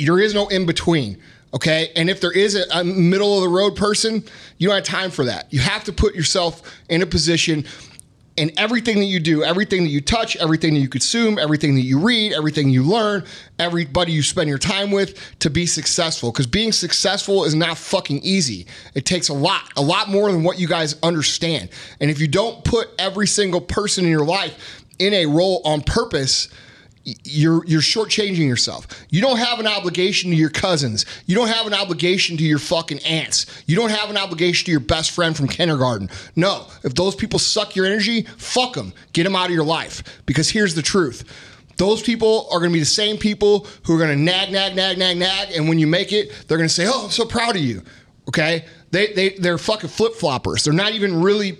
[0.00, 1.18] there is no in between.
[1.54, 1.90] Okay.
[1.96, 4.24] And if there is a, a middle of the road person,
[4.58, 5.52] you don't have time for that.
[5.52, 7.64] You have to put yourself in a position
[8.36, 11.82] in everything that you do, everything that you touch, everything that you consume, everything that
[11.82, 13.24] you read, everything you learn,
[13.58, 16.32] everybody you spend your time with to be successful.
[16.32, 18.66] Because being successful is not fucking easy.
[18.94, 21.68] It takes a lot, a lot more than what you guys understand.
[22.00, 25.82] And if you don't put every single person in your life in a role on
[25.82, 26.48] purpose,
[27.04, 28.86] you're you're shortchanging yourself.
[29.10, 31.04] You don't have an obligation to your cousins.
[31.26, 33.46] You don't have an obligation to your fucking aunts.
[33.66, 36.10] You don't have an obligation to your best friend from kindergarten.
[36.36, 38.92] No, if those people suck your energy, fuck them.
[39.12, 40.22] Get them out of your life.
[40.26, 41.24] Because here's the truth.
[41.76, 44.76] Those people are going to be the same people who are going to nag, nag,
[44.76, 47.24] nag, nag, nag, and when you make it, they're going to say, "Oh, I'm so
[47.24, 47.82] proud of you."
[48.28, 48.64] Okay?
[48.90, 50.64] They they they're fucking flip floppers.
[50.64, 51.58] They're not even really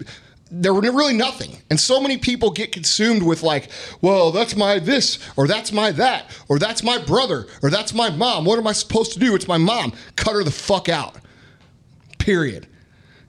[0.54, 1.56] they're really nothing.
[1.70, 3.70] And so many people get consumed with like,
[4.02, 8.10] well, that's my this, or that's my that, or that's my brother, or that's my
[8.10, 8.44] mom.
[8.44, 9.34] What am I supposed to do?
[9.34, 9.94] It's my mom.
[10.14, 11.16] Cut her the fuck out.
[12.18, 12.66] Period.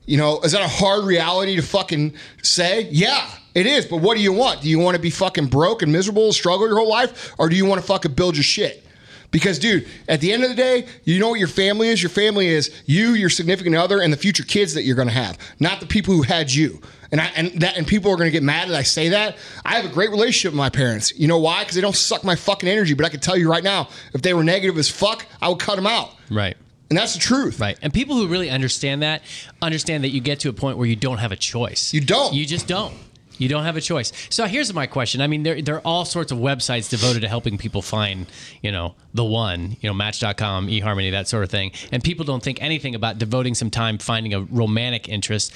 [0.06, 2.90] You know, is that a hard reality to fucking say?
[2.92, 3.86] Yeah, it is.
[3.86, 4.62] But what do you want?
[4.62, 7.48] Do you want to be fucking broke and miserable, and struggle your whole life, or
[7.48, 8.86] do you want to fucking build your shit?
[9.34, 12.04] Because, dude, at the end of the day, you know what your family is?
[12.04, 15.14] Your family is you, your significant other, and the future kids that you're going to
[15.14, 16.80] have, not the people who had you.
[17.12, 19.38] And I, and that and people are going to get mad that I say that.
[19.66, 21.18] I have a great relationship with my parents.
[21.18, 21.64] You know why?
[21.64, 22.94] Because they don't suck my fucking energy.
[22.94, 25.60] But I can tell you right now, if they were negative as fuck, I would
[25.60, 26.12] cut them out.
[26.30, 26.56] Right.
[26.92, 27.60] And that's the truth.
[27.60, 27.78] Right.
[27.82, 29.24] And people who really understand that
[29.64, 31.92] understand that you get to a point where you don't have a choice.
[31.92, 32.36] You don't.
[32.36, 32.94] You just don't.
[33.38, 34.12] You don't have a choice.
[34.30, 35.22] So here's my question.
[35.22, 38.28] I mean, there, there are all sorts of websites devoted to helping people find,
[38.62, 41.72] you know, the one, you know, match.com, eHarmony, that sort of thing.
[41.92, 45.54] And people don't think anything about devoting some time finding a romantic interest.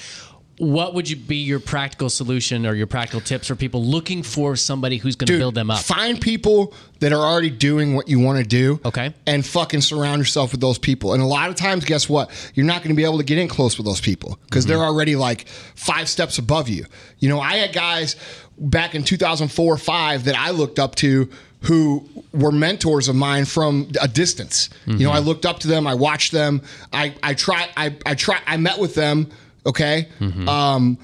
[0.58, 4.56] What would you be your practical solution or your practical tips for people looking for
[4.56, 5.80] somebody who's going to build them up?
[5.80, 8.80] Find people that are already doing what you want to do.
[8.84, 9.14] Okay.
[9.26, 11.14] And fucking surround yourself with those people.
[11.14, 12.30] And a lot of times, guess what?
[12.54, 14.78] You're not going to be able to get in close with those people because they're
[14.78, 14.86] mm-hmm.
[14.86, 16.86] already like five steps above you.
[17.18, 18.16] You know, I had guys
[18.58, 21.30] back in 2004 or five that I looked up to
[21.62, 24.70] who were mentors of mine from a distance.
[24.86, 25.26] You know, I mm-hmm.
[25.26, 28.78] looked up to them, I watched them, I I try I I try I met
[28.78, 29.30] with them,
[29.68, 30.08] okay?
[30.18, 30.48] Mm-hmm.
[30.48, 30.98] Um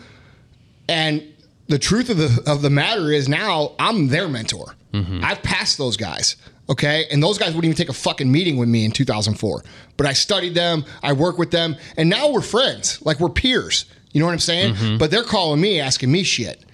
[0.89, 1.23] and
[1.69, 4.75] the truth of the of the matter is now I'm their mentor.
[4.93, 5.25] Mm-hmm.
[5.25, 6.37] I've passed those guys.
[6.69, 7.07] Okay.
[7.11, 9.63] And those guys wouldn't even take a fucking meeting with me in 2004.
[9.97, 13.05] But I studied them, I work with them, and now we're friends.
[13.05, 13.85] Like we're peers.
[14.13, 14.75] You know what I'm saying?
[14.75, 14.99] Mm-hmm.
[14.99, 16.65] But they're calling me, asking me shit.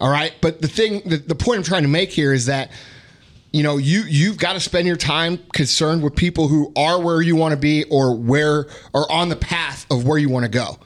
[0.00, 0.32] All right.
[0.40, 2.70] But the thing, the, the point I'm trying to make here is that
[3.52, 7.22] you know you you've got to spend your time concerned with people who are where
[7.22, 10.50] you want to be or where or on the path of where you want to
[10.50, 10.78] go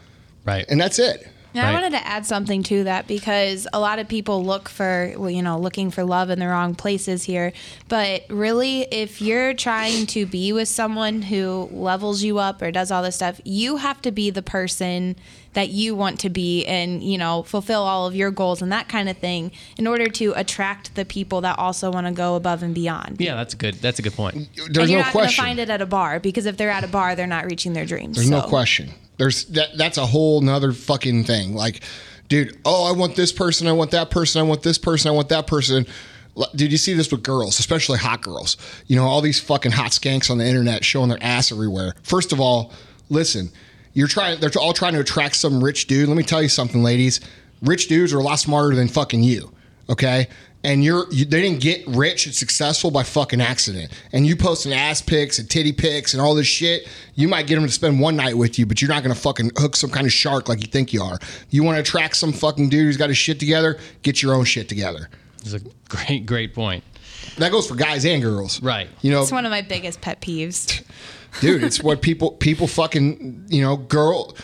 [0.44, 0.64] right.
[0.68, 1.70] and that's it And Right.
[1.70, 5.30] I wanted to add something to that because a lot of people look for, well,
[5.30, 7.52] you know, looking for love in the wrong places here.
[7.88, 12.92] But really, if you're trying to be with someone who levels you up or does
[12.92, 15.16] all this stuff, you have to be the person
[15.54, 18.88] that you want to be and, you know, fulfill all of your goals and that
[18.88, 22.62] kind of thing in order to attract the people that also want to go above
[22.62, 23.16] and beyond.
[23.20, 23.74] yeah, that's good.
[23.74, 24.36] That's a good point.
[24.54, 26.46] There's and there's you're no not going to question find it at a bar because
[26.46, 28.14] if they're at a bar, they're not reaching their dreams.
[28.14, 28.92] There's no question.
[29.20, 29.76] There's that.
[29.76, 31.54] That's a whole nother fucking thing.
[31.54, 31.82] Like,
[32.28, 33.66] dude, oh, I want this person.
[33.66, 34.40] I want that person.
[34.40, 35.10] I want this person.
[35.10, 35.84] I want that person.
[36.54, 38.56] Dude, you see this with girls, especially hot girls.
[38.86, 41.92] You know, all these fucking hot skanks on the internet showing their ass everywhere.
[42.02, 42.72] First of all,
[43.10, 43.50] listen,
[43.92, 44.40] you're trying.
[44.40, 46.08] They're all trying to attract some rich dude.
[46.08, 47.20] Let me tell you something, ladies.
[47.60, 49.52] Rich dudes are a lot smarter than fucking you.
[49.90, 50.28] Okay.
[50.62, 53.90] And you're you, they didn't get rich and successful by fucking accident.
[54.12, 57.54] And you posting ass pics and titty pics and all this shit, you might get
[57.54, 60.06] them to spend one night with you, but you're not gonna fucking hook some kind
[60.06, 61.18] of shark like you think you are.
[61.48, 63.78] You want to attract some fucking dude who's got his shit together?
[64.02, 65.08] Get your own shit together.
[65.40, 66.84] It's a great, great point.
[67.38, 68.88] That goes for guys and girls, Right.
[69.00, 70.82] You know, It's one of my biggest pet peeves.
[71.40, 71.62] dude.
[71.62, 74.36] It's what people people fucking you know girl.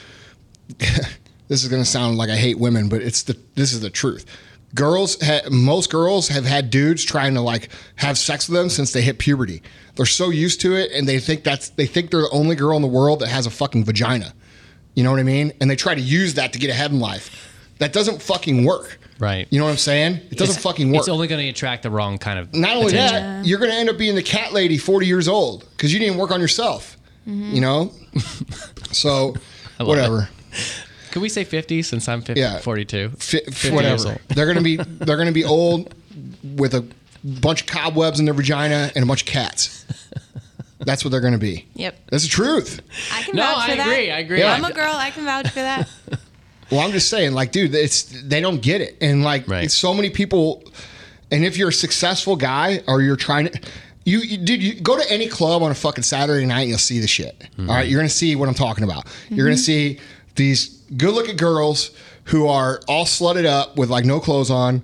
[0.78, 4.24] this is gonna sound like I hate women, but it's the this is the truth.
[4.76, 8.92] Girls, ha, most girls have had dudes trying to like have sex with them since
[8.92, 9.62] they hit puberty.
[9.96, 12.76] They're so used to it, and they think that's they think they're the only girl
[12.76, 14.32] in the world that has a fucking vagina.
[14.94, 15.52] You know what I mean?
[15.60, 17.74] And they try to use that to get ahead in life.
[17.78, 18.98] That doesn't fucking work.
[19.18, 19.46] Right.
[19.50, 20.14] You know what I'm saying?
[20.30, 20.94] It doesn't It's- fuck work.
[20.96, 22.54] It's only going to attract the wrong kind of.
[22.54, 23.42] Not only attention.
[23.42, 25.98] that, you're going to end up being the cat lady 40 years old because you
[25.98, 26.96] didn't work on yourself.
[27.26, 27.54] Mm-hmm.
[27.54, 27.92] You know?
[28.92, 29.34] so,
[29.78, 30.28] love whatever.
[31.16, 32.58] Can we say 50 since I'm 50, Yeah.
[32.58, 33.08] 42?
[33.16, 34.08] Fi- 50 years whatever.
[34.10, 34.18] old.
[34.28, 35.94] They're going to be they're going to be old
[36.42, 36.86] with a
[37.24, 39.86] bunch of cobwebs in their vagina and a bunch of cats.
[40.80, 41.64] That's what they're going to be.
[41.72, 41.98] Yep.
[42.10, 42.82] That's the truth.
[43.14, 43.86] I can No, vouch for I that.
[43.86, 44.10] agree.
[44.10, 44.38] I agree.
[44.40, 44.52] Yeah.
[44.52, 44.92] I'm a girl.
[44.92, 45.88] I can vouch for that.
[46.70, 49.62] Well, I'm just saying, like, dude, it's they don't get it, and like, Right.
[49.62, 50.64] it's so many people.
[51.30, 53.60] And if you're a successful guy or you're trying to,
[54.04, 56.78] you, you dude, you go to any club on a fucking Saturday night, and you'll
[56.78, 57.38] see the shit.
[57.38, 57.70] Mm-hmm.
[57.70, 59.06] All right, you're gonna see what I'm talking about.
[59.30, 59.62] You're gonna mm-hmm.
[59.62, 60.00] see
[60.34, 61.90] these good-looking girls
[62.24, 64.82] who are all slutted up with like no clothes on.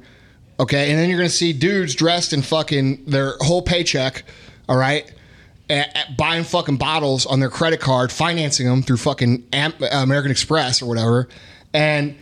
[0.60, 4.24] Okay, and then you're gonna see dudes dressed in fucking their whole paycheck.
[4.68, 5.10] All right.
[5.70, 10.30] At, at buying fucking bottles on their credit card, financing them through fucking Am- American
[10.30, 11.28] Express or whatever,
[11.72, 12.16] and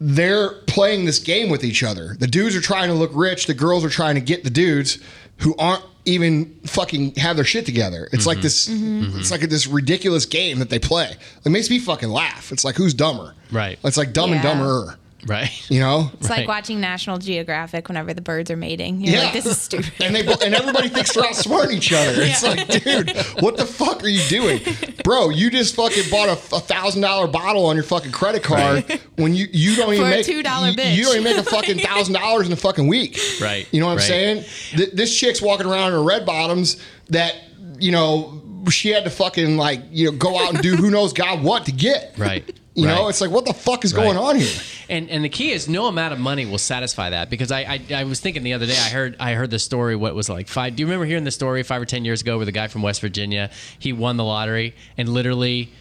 [0.00, 2.16] they're playing this game with each other.
[2.18, 3.46] The dudes are trying to look rich.
[3.46, 4.98] The girls are trying to get the dudes
[5.38, 8.08] who aren't even fucking have their shit together.
[8.12, 8.42] It's like mm-hmm.
[8.42, 8.68] this.
[8.68, 9.02] Mm-hmm.
[9.02, 9.18] Mm-hmm.
[9.20, 11.12] It's like this ridiculous game that they play.
[11.44, 12.52] It makes me fucking laugh.
[12.52, 13.34] It's like who's dumber?
[13.50, 13.78] Right.
[13.84, 14.96] It's like dumb and Yeah.
[15.20, 15.32] Dumber.
[15.32, 15.70] Right.
[15.70, 16.10] You know?
[16.20, 16.38] It's Right.
[16.40, 19.00] like watching National Geographic whenever the birds are mating.
[19.00, 19.92] You're like, this is stupid.
[20.00, 22.12] and they and everybody thinks they're outsmarting each other.
[22.22, 24.60] It's like, dude, what the fuck are you doing,
[25.04, 25.28] bro?
[25.30, 29.46] You just fucking bought a thousand dollar bottle on your fucking credit card when you
[29.52, 30.96] you don't even For a make $2 you, bitch.
[30.96, 33.18] you don't even make a fucking thousand dollars in a fucking week.
[33.40, 34.44] Right, You know what I'm saying?
[34.70, 36.76] Th- this chick's walking around in her red bottoms
[37.10, 37.34] that
[37.78, 41.12] you know she had to fucking like you know go out and do who knows
[41.12, 42.14] God what to get.
[42.18, 42.58] Right.
[42.80, 44.04] You know, it's like what the fuck is Right.
[44.04, 44.60] going on here?
[44.88, 47.94] And and the key is no amount of money will satisfy that because I, I
[48.00, 50.48] I was thinking the other day I heard I heard the story what was like
[50.48, 50.76] five.
[50.76, 52.82] Do you remember hearing the story five or ten years ago where the guy from
[52.82, 55.72] West Virginia he won the lottery and literally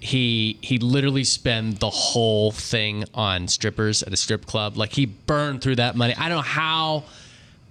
[0.00, 4.76] he he literally spent the whole thing on strippers at a strip club.
[4.76, 6.14] Like he burned through that money.
[6.16, 7.04] I don't know how.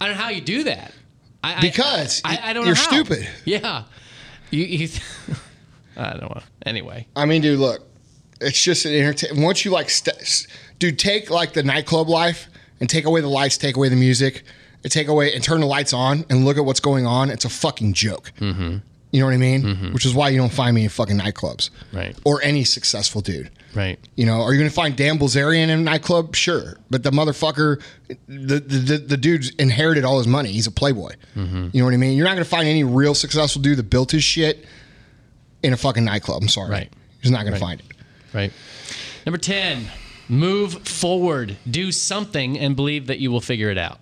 [0.00, 0.92] I don't know how you do that.
[1.42, 2.90] I, I- Because I, I, don't you're know how.
[2.90, 3.28] stupid.
[3.44, 3.84] Yeah.
[4.50, 4.64] You.
[4.64, 4.88] you
[5.96, 6.42] I don't know.
[6.66, 7.06] Anyway.
[7.16, 7.87] I mean, dude, look,
[8.40, 9.44] it's just an entertainment.
[9.44, 10.46] Once you like, st-
[10.78, 12.48] dude, take like the nightclub life
[12.80, 14.42] and take away the lights, take away the music,
[14.84, 17.30] and take away and turn the lights on and look at what's going on.
[17.30, 18.32] It's a fucking joke.
[18.38, 18.78] Mm-hmm.
[19.10, 19.92] You know what I mean?
[19.94, 22.14] Which is why you don't find me in fucking nightclubs, Right.
[22.26, 23.50] Or any successful dude.
[23.74, 23.98] Right.
[24.16, 26.36] You know, are you going to find Dan Bilzerian in a nightclub?
[26.36, 27.80] Sure, but the motherfucker,
[28.28, 30.50] the the, the, the dude's inherited all his money.
[30.52, 31.12] He's a playboy.
[31.34, 32.16] You know what I mean?
[32.18, 34.64] You're not going to find any real successful dude that built his shit
[35.62, 36.42] in a fucking nightclub.
[36.42, 36.92] I'm sorry, Right.
[37.22, 37.58] You're not going Right.
[37.58, 37.86] to find it.
[38.32, 38.52] Right.
[39.24, 39.86] Number 10,
[40.28, 41.56] move forward.
[41.70, 43.98] Do something and believe that you will figure it out.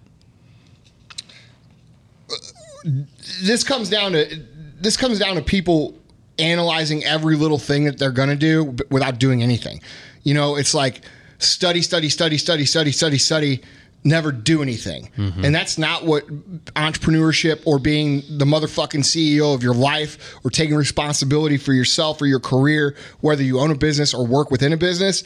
[3.42, 4.42] This comes down to
[4.80, 5.94] this comes down to people
[6.38, 9.80] analyzing every little thing that they're going to do without doing anything.
[10.22, 11.02] You know, it's like
[11.38, 13.62] study, study, study, study, study, study, study,
[14.06, 15.10] never do anything.
[15.16, 15.44] Mm-hmm.
[15.44, 16.26] And that's not what
[16.74, 22.26] entrepreneurship or being the motherfucking CEO of your life or taking responsibility for yourself or
[22.26, 25.24] your career, whether you own a business or work within a business,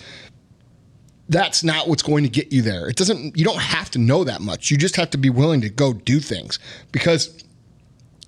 [1.29, 2.89] that's not what's going to get you there.
[2.89, 4.71] It doesn't you don't have to know that much.
[4.71, 6.59] You just have to be willing to go do things
[6.91, 7.45] because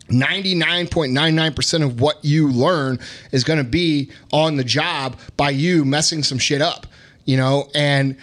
[0.09, 2.99] 99.99% of what you learn
[3.33, 6.87] is going to be on the job by you messing some shit up,
[7.25, 7.69] you know?
[7.75, 8.17] And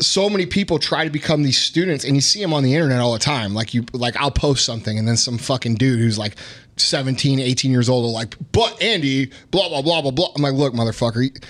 [0.00, 3.00] so many people try to become these students and you see them on the internet
[3.00, 3.54] all the time.
[3.54, 6.36] Like you like I'll post something and then some fucking dude who's like
[6.76, 10.54] 17, 18 years old will like, "But Andy, blah blah blah blah blah." I'm like,
[10.54, 11.42] "Look, motherfucker,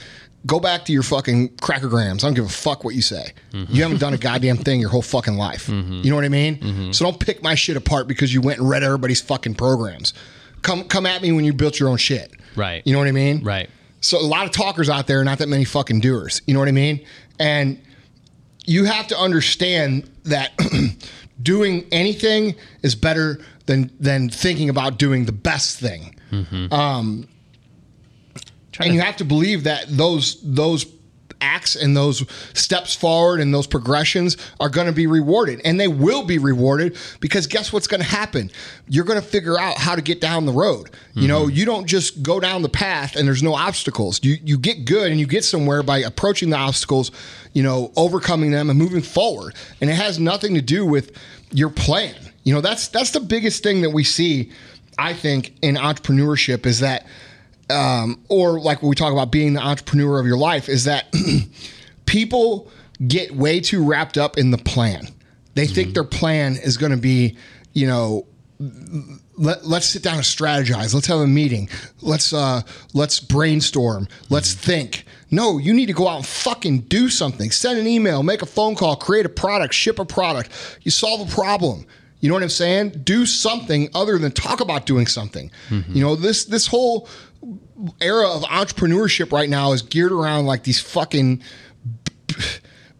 [0.46, 3.32] go back to your fucking cracker grams I don't give a fuck what you say.
[3.52, 3.74] Mm-hmm.
[3.74, 5.66] You haven't done a goddamn thing your whole fucking life.
[5.66, 6.00] Mm-hmm.
[6.02, 6.56] You know what I mean?
[6.58, 6.92] Mm-hmm.
[6.92, 10.12] So don't pick my shit apart because you went and read everybody's fucking programs.
[10.62, 12.32] Come come at me when you built your own shit.
[12.56, 12.82] Right.
[12.84, 13.42] You know what I mean?
[13.42, 13.70] Right.
[14.00, 16.42] So a lot of talkers out there, not that many fucking doers.
[16.46, 17.04] You know what I mean?
[17.38, 17.80] And
[18.64, 20.52] you have to understand that
[21.42, 26.14] doing anything is better than than thinking about doing the best thing.
[26.72, 27.28] Um,
[28.80, 30.84] and you have to believe that those those
[31.44, 35.60] acts and those steps forward and those progressions are going to be rewarded.
[35.64, 38.50] And they will be rewarded because guess what's going to happen?
[38.88, 40.90] You're going to figure out how to get down the road.
[41.16, 41.56] You know mm-hmm.
[41.56, 44.18] you don't just go down the path and there's no obstacles.
[44.24, 47.12] You you get good and you get somewhere by approaching the obstacles
[47.52, 49.54] you know overcoming them and moving forward.
[49.80, 51.16] And it has nothing to do with
[51.52, 52.16] your plan.
[52.42, 54.50] You know that's that's the biggest thing that we see
[54.98, 57.06] i think in entrepreneurship is that
[57.70, 61.12] um, or like when we talk about being the entrepreneur of your life, is that
[62.06, 62.70] people
[63.06, 65.08] get way too wrapped up in the plan.
[65.54, 67.36] They think their plan is going to be,
[67.72, 68.26] you know,
[69.36, 70.94] let, let's sit down and strategize.
[70.94, 71.68] Let's have a meeting.
[72.00, 74.08] Let's uh, let's brainstorm.
[74.30, 75.04] Let's think.
[75.30, 77.50] No, you need to go out and fucking do something.
[77.50, 80.50] Send an email, make a phone call, create a product, ship a product.
[80.82, 81.86] You solve a problem.
[82.20, 83.02] You know what I'm saying?
[83.04, 85.50] Do something other than talk about doing something.
[85.94, 87.08] You know, this this whole
[88.00, 91.42] era of entrepreneurship right now is geared around like these fucking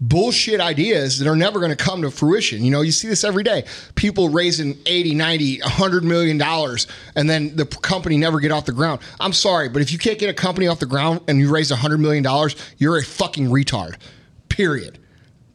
[0.01, 2.65] bullshit ideas that are never going to come to fruition.
[2.65, 3.65] You know, you see this every day.
[3.95, 8.73] People raising 80, 90, 100 million dollars and then the company never get off the
[8.73, 9.01] ground.
[9.21, 11.71] I'm sorry, but if you can't get a company off the ground and you raise
[11.71, 13.97] 100 million dollars, you're a fucking retard.
[14.49, 14.99] Period.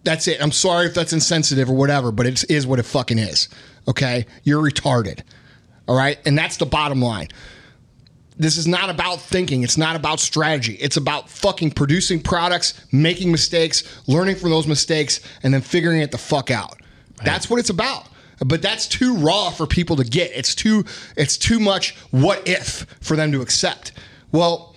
[0.04, 0.42] That's it.
[0.42, 3.50] I'm sorry if that's insensitive or whatever, but it is what it fucking is.
[3.88, 4.26] Okay?
[4.44, 5.22] You're retarded.
[5.88, 6.18] All right?
[6.26, 7.28] And that's the bottom line
[8.40, 9.64] this is not about thinking.
[9.64, 10.76] It's not about strategy.
[10.76, 16.12] It's about fucking producing products, making mistakes, learning from those mistakes, and then figuring it
[16.12, 16.80] the fuck out.
[17.24, 18.08] That's what it's about.
[18.40, 20.32] But that's too raw for people to get.
[20.34, 20.86] It's too
[21.18, 23.92] it's too much what if for them to accept.
[24.32, 24.74] Well,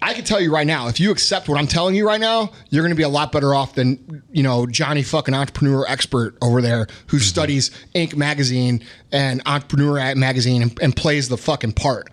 [0.00, 2.52] I can tell you right now, if you accept what I'm telling you right now,
[2.70, 6.38] you're going to be a lot better off than you know Johnny fucking entrepreneur expert
[6.40, 7.24] over there who mm-hmm.
[7.24, 8.14] studies Inc.
[8.14, 12.08] magazine and Entrepreneur magazine and, and plays the fucking part.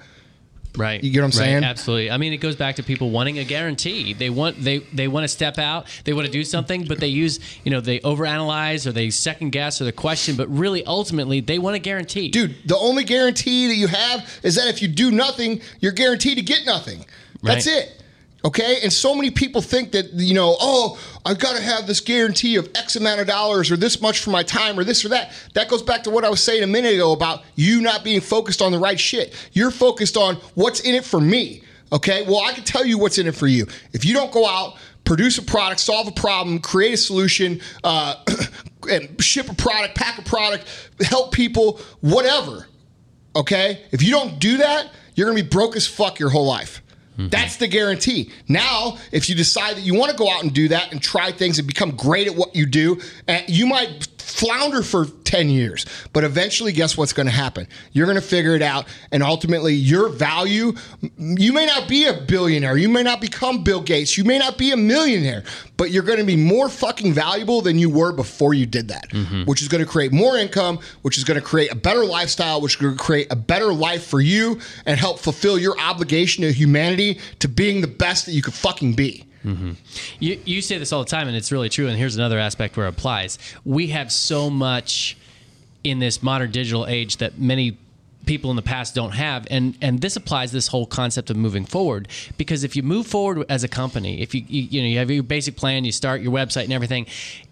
[0.77, 1.03] Right.
[1.03, 1.63] You get what I'm Right, saying?
[1.63, 2.11] Absolutely.
[2.11, 4.13] I mean, it goes back to people wanting a guarantee.
[4.13, 5.87] They want they they want to step out.
[6.03, 9.49] They want to do something, but they use you know they overanalyze or they second
[9.51, 10.35] guess or the question.
[10.35, 12.29] But really, ultimately, they want a guarantee.
[12.29, 16.37] dude the only guarantee that you have is that if you do nothing you're guaranteed
[16.37, 17.05] to get nothing
[17.41, 17.77] that's Right.
[17.77, 17.96] it
[18.45, 21.99] okay and so many people think that you know oh i've got to have this
[21.99, 25.09] guarantee of x amount of dollars or this much for my time or this or
[25.09, 28.03] that that goes back to what i was saying a minute ago about you not
[28.03, 32.23] being focused on the right shit you're focused on what's in it for me okay
[32.27, 34.77] well i can tell you what's in it for you if you don't go out
[35.07, 38.15] produce a product, solve a problem, create a solution, uh,
[38.91, 42.67] and ship a product, pack a product, help people, whatever.
[43.35, 43.85] Okay?
[43.91, 46.83] If you don't do that, you're gonna be broke as fuck your whole life.
[47.17, 47.29] Mm-hmm.
[47.29, 48.31] That's the guarantee.
[48.47, 51.31] Now, if you decide that you want to go out and do that and try
[51.31, 55.85] things and become great at what you do, and you might flounder for 10 years,
[56.11, 57.67] but eventually, guess what's going to happen?
[57.93, 60.73] You're going to figure it out, and ultimately, your value,
[61.17, 64.57] you may not be a billionaire, you may not become Bill Gates, you may not
[64.57, 65.43] be a millionaire,
[65.77, 69.09] but you're going to be more fucking valuable than you were before you did that,
[69.09, 69.43] mm-hmm.
[69.43, 72.59] which is going to create more income, which is going to create a better lifestyle,
[72.59, 76.43] which is going to create a better life for you and help fulfill your obligation
[76.43, 79.26] to humanity to being the best that you could fucking be.
[79.43, 79.71] Mm-hmm.
[80.19, 81.87] You, you say this all the time, and it's really true.
[81.87, 83.39] And here's another aspect where it applies.
[83.65, 85.17] We have so much
[85.83, 87.77] in this modern digital age that many
[88.25, 91.65] people in the past don't have and and this applies this whole concept of moving
[91.65, 94.97] forward because if you move forward as a company if you you, you know you
[94.97, 97.05] have your basic plan you start your website and everything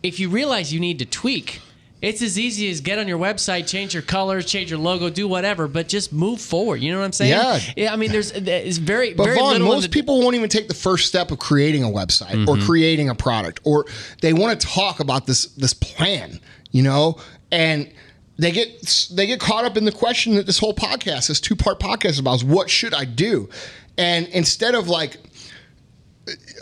[0.04, 1.62] if you realize you need to tweak
[2.06, 5.28] it's as easy as get on your website, change your colors, change your logo, do
[5.28, 6.80] whatever, but just move forward.
[6.80, 7.32] You know what I'm saying?
[7.32, 7.60] Yeah.
[7.76, 9.68] yeah I mean, there's it's very But very Vaughn, little.
[9.70, 12.66] most the- people won't even take the first step of creating a website or mm-hmm.
[12.68, 13.86] creating a product, or
[14.22, 16.39] they want to talk about this this plan,
[16.70, 17.20] you know,
[17.51, 17.91] and
[18.38, 21.56] they get they get caught up in the question that this whole podcast, this two
[21.56, 23.49] part podcast, is about is what should I do,
[23.97, 25.18] and instead of like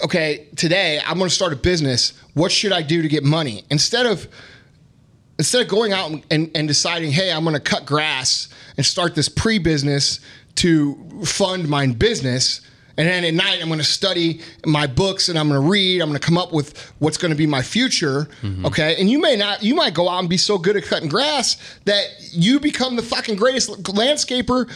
[0.06, 2.14] okay, today I'm going to start a business.
[2.34, 3.66] What should I do to get money?
[3.70, 4.28] Instead of
[5.38, 9.16] instead of going out and, and deciding, hey, I'm going to cut grass and start
[9.16, 10.20] this pre-business
[10.56, 12.62] to fund my business.
[12.96, 16.02] And then at night, I'm going to study my books and I'm going to read.
[16.02, 18.28] I'm going to come up with what's going to be my future.
[18.44, 18.68] Mm-hmm.
[18.68, 18.96] Okay.
[19.00, 21.58] And you may not, you might go out and be so good at cutting grass
[21.86, 24.72] that you become the fucking greatest landscaper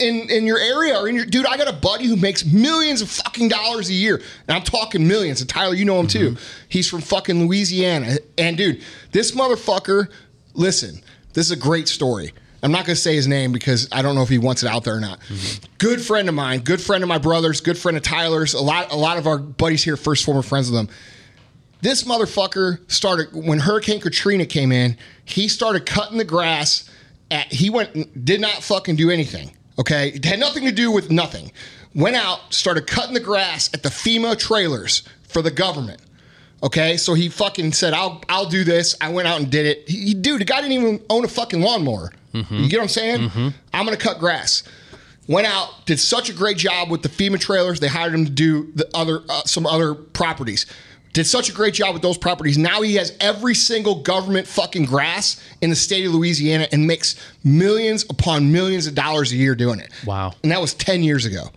[0.00, 3.02] in, in your area or in your, dude, I got a buddy who makes millions
[3.02, 4.16] of fucking dollars a year.
[4.46, 5.42] And I'm talking millions.
[5.42, 6.30] And Tyler, you know him too.
[6.30, 6.64] Mm-hmm.
[6.70, 8.16] He's from fucking Louisiana.
[8.38, 10.08] And dude, this motherfucker,
[10.54, 11.02] listen,
[11.34, 12.32] this is a great story.
[12.62, 14.68] I'm not going to say his name because I don't know if he wants it
[14.68, 15.20] out there or not.
[15.20, 15.64] Mm-hmm.
[15.78, 18.54] Good friend of mine, good friend of my brother's, good friend of Tyler's.
[18.54, 20.88] A lot, a lot of our buddies here, first former friends with them.
[21.80, 24.96] This motherfucker started when Hurricane Katrina came in.
[25.24, 26.90] He started cutting the grass.
[27.30, 29.52] At, he went, did not fucking do anything.
[29.78, 31.52] Okay, it had nothing to do with nothing.
[31.94, 36.00] Went out, started cutting the grass at the FEMA trailers for the government.
[36.62, 39.88] Okay, so he fucking said, "I'll I'll do this." I went out and did it.
[39.88, 42.10] He- dude, the guy didn't even own a fucking lawnmower.
[42.50, 43.30] You get what I'm saying?
[43.72, 44.62] I'm gonna cut grass.
[45.26, 47.80] Went out, did such a great job with the FEMA trailers.
[47.80, 50.64] They hired him to do the other uh, some other properties.
[51.12, 52.56] Did such a great job with those properties.
[52.56, 57.16] Now he has every single government fucking grass in the state of Louisiana and makes
[57.44, 59.90] millions upon millions of dollars a year doing it.
[60.06, 60.32] Wow.
[60.42, 61.48] And that was 10 years ago.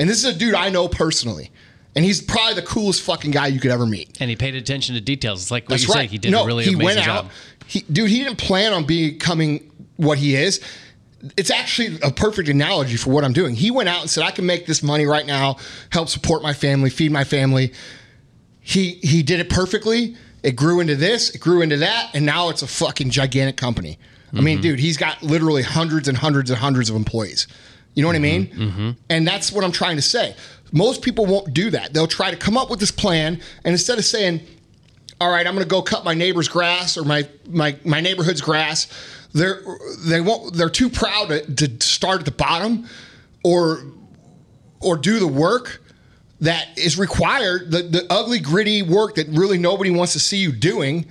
[0.00, 1.50] And this is a dude I know personally.
[1.96, 4.16] And he's probably the coolest fucking guy you could ever meet.
[4.20, 5.42] and he paid attention to details.
[5.42, 6.08] It's like what That's you right.
[6.08, 6.12] say.
[6.12, 7.30] He did no, a really he amazing went job.
[7.66, 10.60] He, dude, he didn't plan on becoming what he is.
[11.36, 13.54] It's actually a perfect analogy for what I'm doing.
[13.54, 15.56] He went out and said, "I can make this money right now,
[15.90, 17.72] help support my family, feed my family."
[18.60, 20.16] He he did it perfectly.
[20.42, 23.98] It grew into this, it grew into that, and now it's a fucking gigantic company.
[23.98, 24.44] I Mm-hmm.
[24.44, 27.46] mean, dude, he's got literally hundreds and hundreds and hundreds of employees.
[27.94, 28.48] You know what I mean?
[28.48, 28.90] Mm-hmm.
[29.08, 30.34] And that's what I'm trying to say.
[30.72, 31.94] Most people won't do that.
[31.94, 34.40] They'll try to come up with this plan, and instead of saying,
[35.20, 38.40] all right, I'm going to go cut my neighbor's grass or my my my neighborhood's
[38.40, 38.88] grass.
[39.32, 39.62] They're
[40.06, 40.54] they won't.
[40.54, 42.86] They're too proud to, to start at the bottom,
[43.42, 43.84] or
[44.80, 45.82] or do the work
[46.40, 47.70] that is required.
[47.70, 51.06] The the ugly, gritty work that really nobody wants to see you doing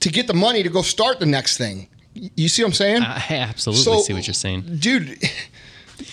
[0.00, 1.88] to get the money to go start the next thing.
[2.14, 3.02] You see what I'm saying?
[3.02, 4.78] I absolutely see what you're saying.
[4.78, 5.18] dude.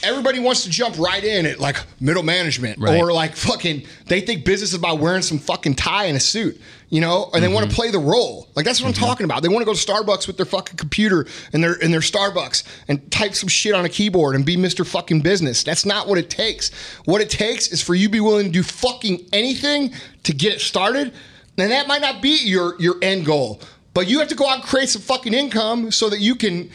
[0.03, 2.99] Everybody wants to jump right in at like middle management Right.
[2.99, 3.83] or like fucking.
[4.07, 6.59] They think business is about wearing some fucking tie and a suit,
[6.89, 7.69] you know, and they want Mm-hmm.
[7.69, 8.47] to play the role.
[8.55, 9.43] Like that's what I'm talking about.
[9.43, 12.63] They want to go to Starbucks with their fucking computer and their in their Starbucks
[12.87, 14.85] and type some shit on a keyboard and be Mr.
[14.85, 15.63] Fucking Business.
[15.63, 16.71] That's not what it takes.
[17.05, 20.53] What it takes is for you to be willing to do fucking anything to get
[20.53, 21.13] it started.
[21.57, 23.61] And that might not be your your end goal,
[23.93, 26.69] but you have to go out and create some fucking income so that you can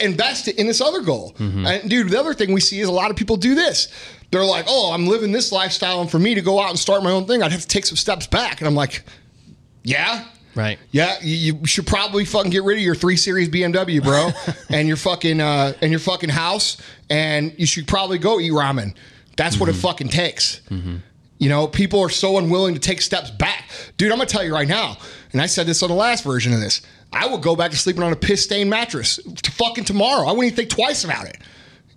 [0.00, 1.34] invest it in this other goal.
[1.38, 1.66] Mm-hmm.
[1.66, 3.88] And dude, the other thing we see is a lot of people do this.
[4.30, 7.02] They're like, "Oh, I'm living this lifestyle, and for me to go out and start
[7.02, 9.04] my own thing, I'd have to take some steps back." And I'm like,
[9.82, 10.24] "Yeah."
[10.54, 10.78] Right.
[10.92, 14.30] Yeah, you, you should probably fucking get rid of your three series BMW, bro,
[14.70, 16.76] and your fucking uh, and your fucking house,
[17.10, 18.94] and you should probably go eat ramen.
[19.36, 19.80] That's what it mm-hmm.
[19.80, 20.60] fucking takes.
[20.70, 20.96] Mm-hmm.
[21.38, 23.68] You know, people are so unwilling to take steps back.
[23.96, 24.96] Dude, I'm gonna tell you right now,
[25.32, 26.80] and I said this on the last version of this.
[27.12, 30.26] I would go back to sleeping on a piss stained mattress to fucking tomorrow.
[30.26, 31.38] I wouldn't even think twice about it.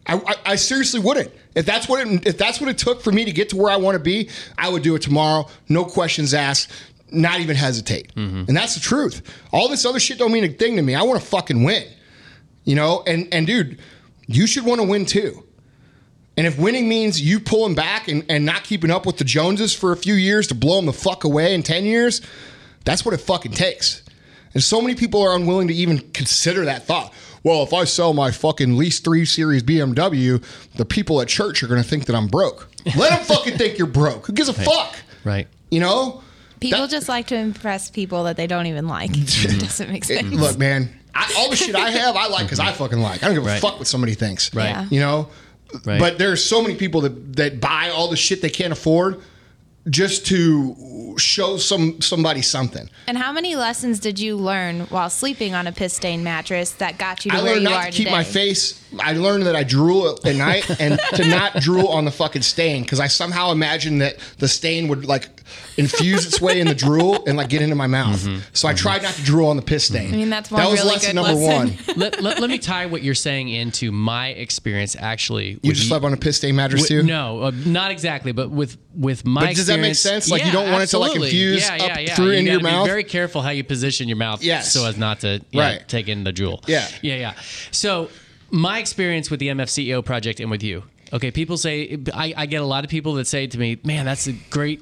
[0.05, 1.31] I, I, I seriously wouldn't.
[1.55, 3.71] If that's what it, if that's what it took for me to get to where
[3.71, 5.47] I want to be, I would do it tomorrow.
[5.69, 6.71] No questions asked.
[7.09, 8.13] Not even hesitate.
[8.15, 8.43] Mm-hmm.
[8.47, 9.21] And that's the truth.
[9.51, 10.93] All this other shit don't mean a thing to me.
[10.93, 11.88] I want to fucking win.
[12.63, 13.79] You know, and and dude,
[14.27, 15.47] you should want to win too.
[16.38, 19.73] And if winning means you pulling back and, and not keeping up with the Joneses
[19.73, 22.21] for a few years to blow them the fuck away in 10 years,
[22.85, 24.03] that's what it fucking takes.
[24.53, 27.11] And so many people are unwilling to even consider that thought.
[27.43, 30.43] Well, if I sell my fucking lease three series BMW,
[30.75, 32.69] the people at church are going to think that I'm broke.
[32.95, 34.27] Let them fucking think you're broke.
[34.27, 34.95] Who gives a fuck?
[35.23, 35.47] Right.
[35.71, 36.21] You know?
[36.59, 39.09] People That- just like to impress people that they don't even like.
[39.13, 40.31] it doesn't make sense.
[40.33, 43.23] Look, man, I, all the shit I have, I like because I fucking like.
[43.23, 43.61] I don't give a Right.
[43.61, 44.53] fuck what somebody thinks.
[44.53, 44.69] Right.
[44.69, 44.88] Yeah.
[44.89, 45.29] You know?
[45.86, 45.99] Right.
[45.99, 49.22] But are so many people that, that buy all the shit they can't afford
[49.89, 52.89] just to show some somebody something.
[53.07, 56.97] And how many lessons did you learn while sleeping on a piss stained mattress that
[56.97, 58.11] got you to I where learned you not are to keep today?
[58.11, 58.84] my face.
[58.99, 62.84] I learned that I drool at night and to not drool on the fucking stain
[62.84, 65.36] because I somehow imagined that the stain would like
[65.78, 68.20] infuse its way in the drool and like get into my mouth.
[68.20, 68.39] Mm-hmm.
[68.54, 70.14] So I tried not to drool on the piss stain.
[70.14, 71.78] I mean, that's that was really lesson good number lesson.
[71.78, 71.78] one.
[71.98, 75.52] let, let, let me tie what you're saying into my experience actually.
[75.52, 77.04] You with just slept on a piss stain mattress with- too.
[77.04, 79.48] No, uh, not exactly, but with with my.
[79.48, 80.30] But does that make sense?
[80.30, 81.28] Like, you don't want it to, like, absolutely.
[81.28, 82.16] infuse yeah, up yeah, yeah.
[82.16, 82.88] through you into your be mouth?
[82.88, 84.72] Very careful how you position your mouth, Yes.
[84.74, 85.88] so as not to yeah, Right.
[85.88, 86.64] take in the jewel.
[86.68, 86.88] Yeah.
[87.02, 87.34] yeah, yeah.
[87.72, 88.10] So
[88.50, 90.84] my experience with the MFCEO project and with you.
[91.14, 94.06] Okay, people say I, I get a lot of people that say to me, "Man,
[94.06, 94.82] that's a great."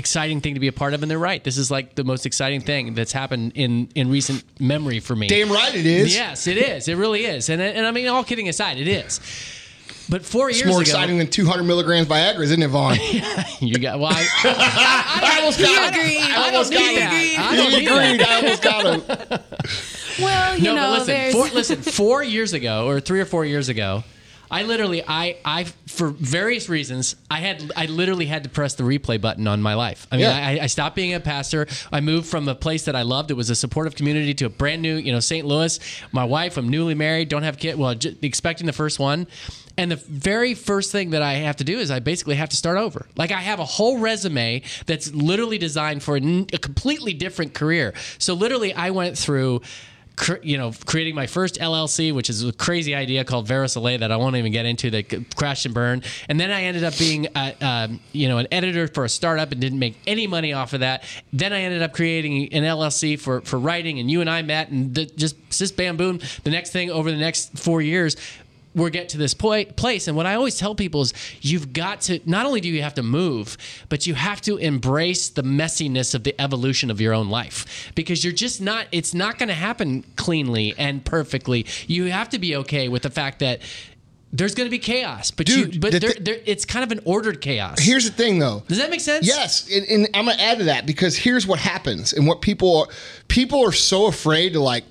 [0.00, 2.26] Exciting thing to be a part of and they're right this is like the most
[2.26, 6.12] exciting thing that's happened in in recent memory for me Damn right it is.
[6.14, 6.88] Yes, it is.
[6.88, 7.48] It really is.
[7.48, 9.20] And and I mean, all kidding aside, it is.
[10.08, 12.96] But four It's years more ago, exciting than 200 milligrams Viagra, isn't it, Vaughn?
[13.60, 14.00] you got.
[14.00, 14.26] Well, I,
[15.22, 16.00] I almost got him.
[16.00, 16.18] agreed.
[16.20, 17.40] I almost I don't got him.
[17.40, 18.10] I don't He need that.
[18.10, 18.22] agreed.
[18.26, 18.84] I almost got
[19.30, 19.40] him.
[20.24, 21.06] Well, you no, know, but listen.
[21.14, 21.32] there's.
[21.34, 24.02] Four, listen, four years ago, or three or four years ago,
[24.50, 28.82] I literally, I, I, for various reasons, I had, I literally had to press the
[28.82, 30.06] replay button on my life.
[30.10, 30.36] I mean, Yeah.
[30.60, 31.66] I, I stopped being a pastor.
[31.92, 33.30] I moved from a place that I loved.
[33.30, 35.46] It was a supportive community to a brand new, you know, St.
[35.46, 35.78] Louis.
[36.12, 37.76] My wife, I'm newly married, don't have kid.
[37.78, 39.26] Well, j- expecting the first one.
[39.78, 42.56] And the very first thing that I have to do is I basically have to
[42.56, 43.06] start over.
[43.16, 47.54] Like I have a whole resume that's literally designed for a, n- a completely different
[47.54, 47.94] career.
[48.18, 49.62] So literally, I went through
[50.20, 54.12] cr- you know, creating my first LLC, which is a crazy idea called Verisoleil that
[54.12, 56.04] I won't even get into that crashed and burned.
[56.28, 59.50] And then I ended up being, a, um, you know, an editor for a startup
[59.50, 61.04] and didn't make any money off of that.
[61.32, 64.68] Then I ended up creating an LLC for, for writing and you and I met
[64.68, 66.20] and th- just, just bam, boom.
[66.44, 68.16] The next thing over the next four years,
[68.74, 72.00] we're get to this poi- place and what i always tell people is you've got
[72.00, 73.56] to not only do you have to move
[73.88, 77.90] but you have to embrace the messiness of the evolution of your own life.
[77.94, 81.66] Because you're just not it's not going to happen cleanly and perfectly.
[81.86, 83.60] You have to be okay with the fact that
[84.32, 86.92] there's going to be chaos but Dude, you but the there, there, it's kind of
[86.92, 87.78] an ordered chaos.
[87.80, 88.62] Here's the thing, though.
[88.68, 89.26] does that make sense?
[89.26, 92.90] Yes, and, and I'm gonna add to that because here's what happens, and what people
[93.26, 94.84] people are so afraid to like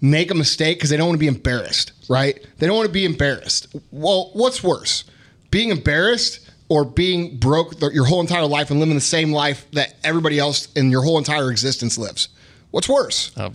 [0.00, 2.38] make a mistake because they don't want to be embarrassed, right?
[2.58, 3.74] They don't want to be embarrassed.
[3.90, 5.04] Well, what's worse,
[5.50, 9.66] being embarrassed or being broke th- your whole entire life and living the same life
[9.72, 12.28] that everybody else in your whole entire existence lives?
[12.70, 13.32] What's worse?
[13.36, 13.50] Oh.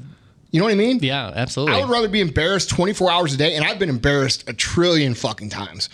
[0.52, 1.00] you know what I mean?
[1.02, 4.48] yeah absolutely I would rather be embarrassed 24 hours a day, and I've been embarrassed
[4.50, 5.90] a trillion fucking times.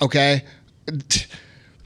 [0.00, 0.44] Okay,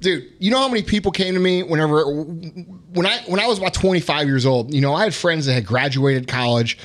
[0.01, 3.59] dude, you know how many people came to me whenever when I when I was
[3.59, 4.75] about 25 years old.
[4.75, 6.79] You know, I had friends that had graduated college,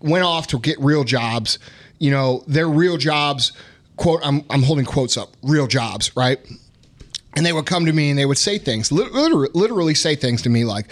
[0.00, 1.58] went off to get real jobs.
[1.98, 3.52] You know, their real jobs.
[3.96, 5.36] Quote, I'm I'm holding quotes up.
[5.42, 6.38] Real jobs, right?
[7.36, 10.42] and they would come to me and they would say things, literally, literally say things
[10.42, 10.86] to me like,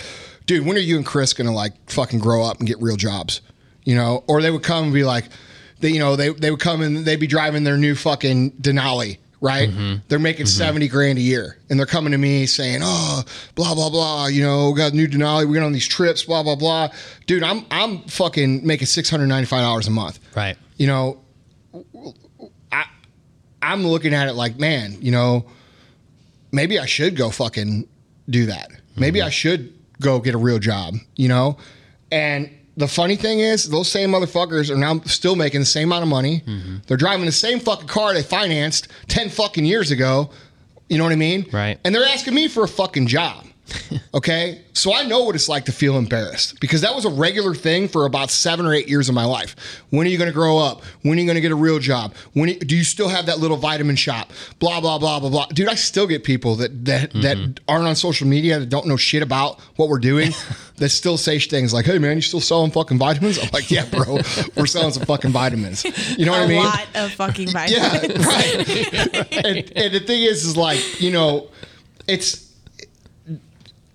[0.47, 3.41] "Dude, when are you and Chris gonna like fucking grow up and get real jobs?"
[3.85, 5.25] You know, or they would come and be like,
[5.81, 9.19] they, you know, they they would come and they'd be driving their new fucking Denali.
[9.41, 10.01] Right, mm-hmm.
[10.09, 10.59] they're making mm-hmm.
[10.59, 13.23] seventy grand a year, and they're coming to me saying, "Oh,
[13.55, 15.47] blah blah blah." You know, we got new Denali.
[15.47, 16.89] We got on these trips, blah blah blah.
[17.27, 20.19] Dude, I'm I'm fucking making six hundred ninety five dollars a month.
[20.35, 21.21] right You know,
[22.73, 22.87] I
[23.63, 25.47] I'm looking at it like, man, you know,
[26.53, 27.89] maybe I should go fucking
[28.29, 28.71] do that.
[28.97, 29.27] Maybe mm-hmm.
[29.27, 31.59] I should go get a real job, you know?
[32.11, 36.05] And the funny thing is, those same motherfuckers are now still making the same amount
[36.05, 36.43] of money.
[36.47, 36.77] Mm-hmm.
[36.87, 40.31] They're driving the same fucking car they financed 10 fucking years ago.
[40.89, 41.47] You know what I mean?
[41.53, 41.79] Right.
[41.85, 43.48] And they're asking me for a fucking job.
[44.15, 44.63] Okay.
[44.73, 47.89] So I know what it's like to feel embarrassed because that was a regular thing
[47.89, 49.55] for about seven or eight years of my life.
[49.91, 50.83] When are you going to grow up?
[51.03, 52.15] When are you going to get a real job?
[52.33, 54.33] When do you still have that little vitamin shop?
[54.59, 55.47] Blah, blah, blah, blah, blah.
[55.47, 57.53] Dude, I still get people that, that, that mm-hmm.
[57.69, 60.33] aren't on social media that don't know shit about what we're doing
[60.77, 63.39] that still say things like, hey, man, you still selling fucking vitamins?
[63.39, 64.19] I'm like, yeah, bro,
[64.57, 65.85] we're selling some fucking vitamins.
[66.17, 66.65] You know what a I mean?
[66.65, 68.17] lot of fucking vitamins.
[68.17, 69.45] Yeah, right.
[69.45, 71.49] and, and the thing is, is like you know,
[72.07, 72.48] it's.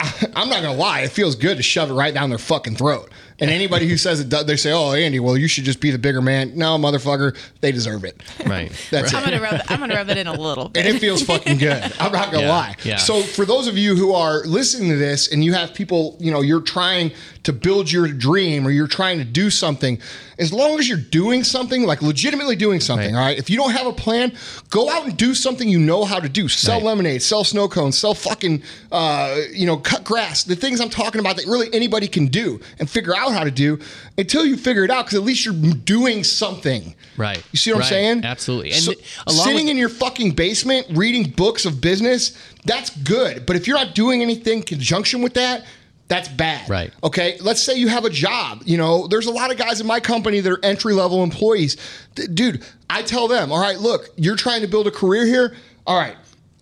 [0.35, 1.01] I'm not gonna lie.
[1.01, 3.09] It feels good to shove it right down their fucking throat.
[3.39, 5.91] And anybody who says it, does, they say, "Oh, Andy, well, you should just be
[5.91, 8.21] the bigger man." No, motherfucker, they deserve it.
[8.45, 8.71] Right.
[8.91, 9.25] That's I'm it.
[9.31, 9.53] gonna rub.
[9.55, 10.85] It, I'm gonna rub it in a little Bit.
[10.85, 11.81] And it feels fucking good.
[11.99, 12.75] I'm not gonna Yeah, lie.
[12.83, 12.97] yeah.
[12.97, 16.31] So for those of you who are listening to this and you have people, you
[16.31, 17.11] know, you're trying
[17.43, 19.99] to build your dream or you're trying to do something,
[20.39, 23.19] as long as you're doing something, like legitimately doing something, Right.
[23.19, 23.37] all right.
[23.37, 24.31] If you don't have a plan,
[24.69, 26.47] go out and do something you know how to do.
[26.47, 26.85] Sell Right.
[26.85, 30.43] lemonade, sell snow cones, sell fucking, uh, you know, cut grass.
[30.43, 33.51] The things I'm talking about that really anybody can do and figure out how to
[33.51, 33.77] do
[34.17, 36.95] until you figure it out, because at least you're doing something.
[37.17, 37.41] Right.
[37.51, 37.85] You see what Right.
[37.85, 38.25] I'm saying?
[38.25, 38.71] Absolutely.
[38.71, 38.93] And So,
[39.29, 42.31] sitting with- in your fucking basement reading books of business,
[42.65, 43.45] that's good.
[43.45, 45.65] But if you're not doing anything in conjunction with that,
[46.07, 46.69] that's bad.
[46.69, 46.91] Right.
[47.03, 47.37] Okay.
[47.41, 48.61] Let's say you have a job.
[48.65, 51.77] You know, there's a lot of guys in my company that are entry level employees.
[52.15, 55.55] D- dude, I tell them, all right, look, you're trying to build a career here.
[55.87, 56.15] All right.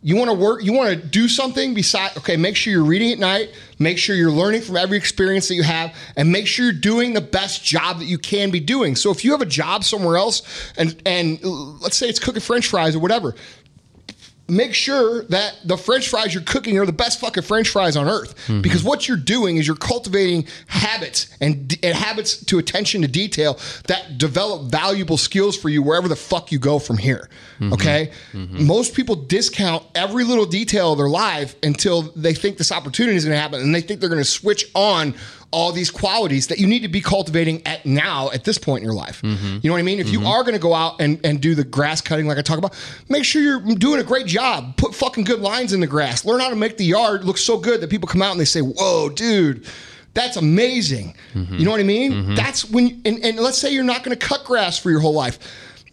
[0.03, 3.11] You want to work, you want to do something beside, okay, make sure you're reading
[3.11, 6.65] at night, make sure you're learning from every experience that you have, and make sure
[6.65, 8.95] you're doing the best job that you can be doing.
[8.95, 10.41] So if you have a job somewhere else
[10.75, 13.35] and and let's say it's cooking french fries or whatever,
[14.51, 18.09] make sure that the french fries you're cooking are the best fucking french fries on
[18.09, 18.35] earth.
[18.47, 18.61] Mm-hmm.
[18.61, 23.57] Because what you're doing is you're cultivating habits and, and habits to attention to detail
[23.87, 27.29] that develop valuable skills for you wherever the fuck you go from here
[27.61, 27.73] mm-hmm.
[27.73, 28.11] okay?
[28.33, 28.65] Mm-hmm.
[28.65, 33.25] Most people discount every little detail of their life until they think this opportunity is
[33.25, 35.13] going to happen and they think they're going to switch on
[35.51, 38.85] all these qualities that you need to be cultivating at now at this point in
[38.85, 39.21] your life.
[39.21, 39.57] Mm-hmm.
[39.61, 39.99] You know what I mean?
[39.99, 40.27] If you mm-hmm.
[40.27, 42.73] are going to go out and, and do the grass cutting like I talk about,
[43.09, 44.77] make sure you're doing a great job.
[44.77, 46.23] Put fucking good lines in the grass.
[46.23, 48.45] Learn how to make the yard look so good that people come out and they
[48.45, 49.67] say, "Whoa, dude."
[50.13, 51.15] That's amazing.
[51.33, 51.55] Mm-hmm.
[51.55, 52.35] You know what I mean?
[52.35, 55.13] That's when, and, and let's say you're not going to cut grass for your whole
[55.13, 55.39] life.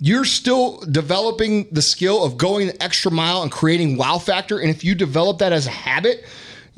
[0.00, 4.58] You're still developing the skill of going the extra mile and creating wow factor.
[4.58, 6.24] And if you develop that as a habit,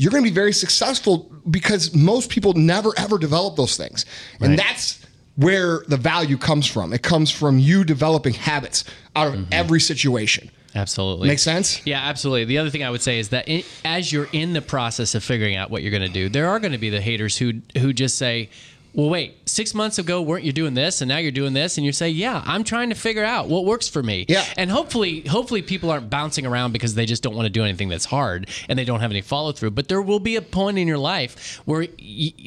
[0.01, 4.07] you're going to be very successful because most people never ever develop those things.
[4.41, 5.05] And that's
[5.37, 6.95] where the value comes from.
[6.95, 8.85] It comes from you developing habits
[9.15, 9.53] out of mm-hmm.
[9.53, 10.51] every situation.
[10.75, 11.29] Absolutely.
[11.29, 11.85] Makes sense?
[11.85, 12.47] Yeah, absolutely.
[12.47, 15.23] The other thing I would say is that in, as you're in the process of
[15.23, 17.61] figuring out what you're going to do, there are going to be the haters who
[17.77, 18.49] who just say,
[18.93, 21.85] "Well, wait, six months ago weren't you doing this, and now you're doing this?" And
[21.87, 24.45] you say, "Yeah, I'm trying to figure out what works for me." Yeah.
[24.57, 27.89] And hopefully, hopefully people aren't bouncing around because they just don't want to do anything
[27.89, 29.71] that's hard and they don't have any follow through.
[29.71, 31.87] But there will be a point in your life where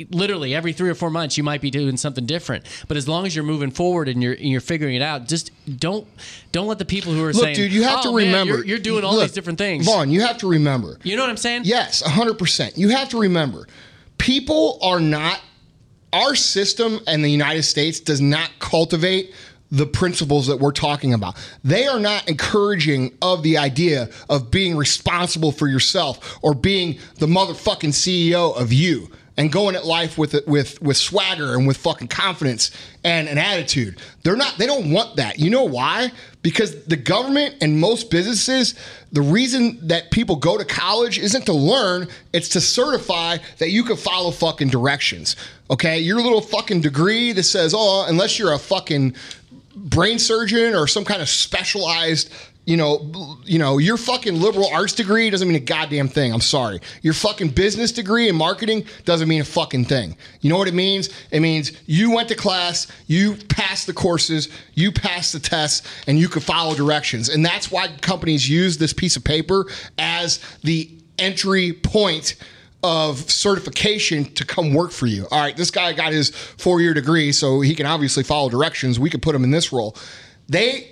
[0.10, 2.66] literally every three or four months you might be doing something different.
[2.88, 5.52] But as long as you're moving forward and you're and you're figuring it out, just
[5.80, 6.08] don't
[6.52, 8.56] don't let the people who are Look, saying, dude, you have "Oh, to man, remember.
[8.58, 10.98] you're, you're doing all Look, these different things." Vaughn, you have to remember.
[11.04, 11.62] You know what I'm saying?
[11.66, 12.78] Yes, 100%.
[12.78, 13.68] You have to remember
[14.18, 15.40] people are not,
[16.14, 19.34] our system in the United States does not cultivate
[19.72, 21.36] the principles that we're talking about.
[21.64, 27.26] They are not encouraging of the idea of being responsible for yourself or being the
[27.26, 32.08] motherfucking CEO of you and going at life with with with swagger and with fucking
[32.08, 32.72] confidence
[33.04, 34.00] and an attitude.
[34.24, 35.40] They're not they don't want that.
[35.40, 36.12] You know why?
[36.42, 38.76] Because the government and most businesses,
[39.12, 43.84] the reason that people go to college isn't to learn, it's to certify that you
[43.84, 45.36] can follow fucking directions.
[45.70, 46.00] Okay?
[46.00, 49.16] Your little fucking degree that says, "Oh, unless you're a fucking
[49.76, 52.32] brain surgeon or some kind of specialized
[52.66, 56.42] you know you know your fucking liberal arts degree doesn't mean a goddamn thing i'm
[56.42, 60.68] sorry your fucking business degree in marketing doesn't mean a fucking thing you know what
[60.68, 65.40] it means it means you went to class you passed the courses you passed the
[65.40, 69.66] tests and you could follow directions and that's why companies use this piece of paper
[69.98, 70.90] as the
[71.20, 72.36] entry point
[72.84, 75.26] of certification to come work for you.
[75.32, 79.00] All right, this guy got his four year degree, so he can obviously follow directions.
[79.00, 79.96] We could put him in this role.
[80.50, 80.92] They,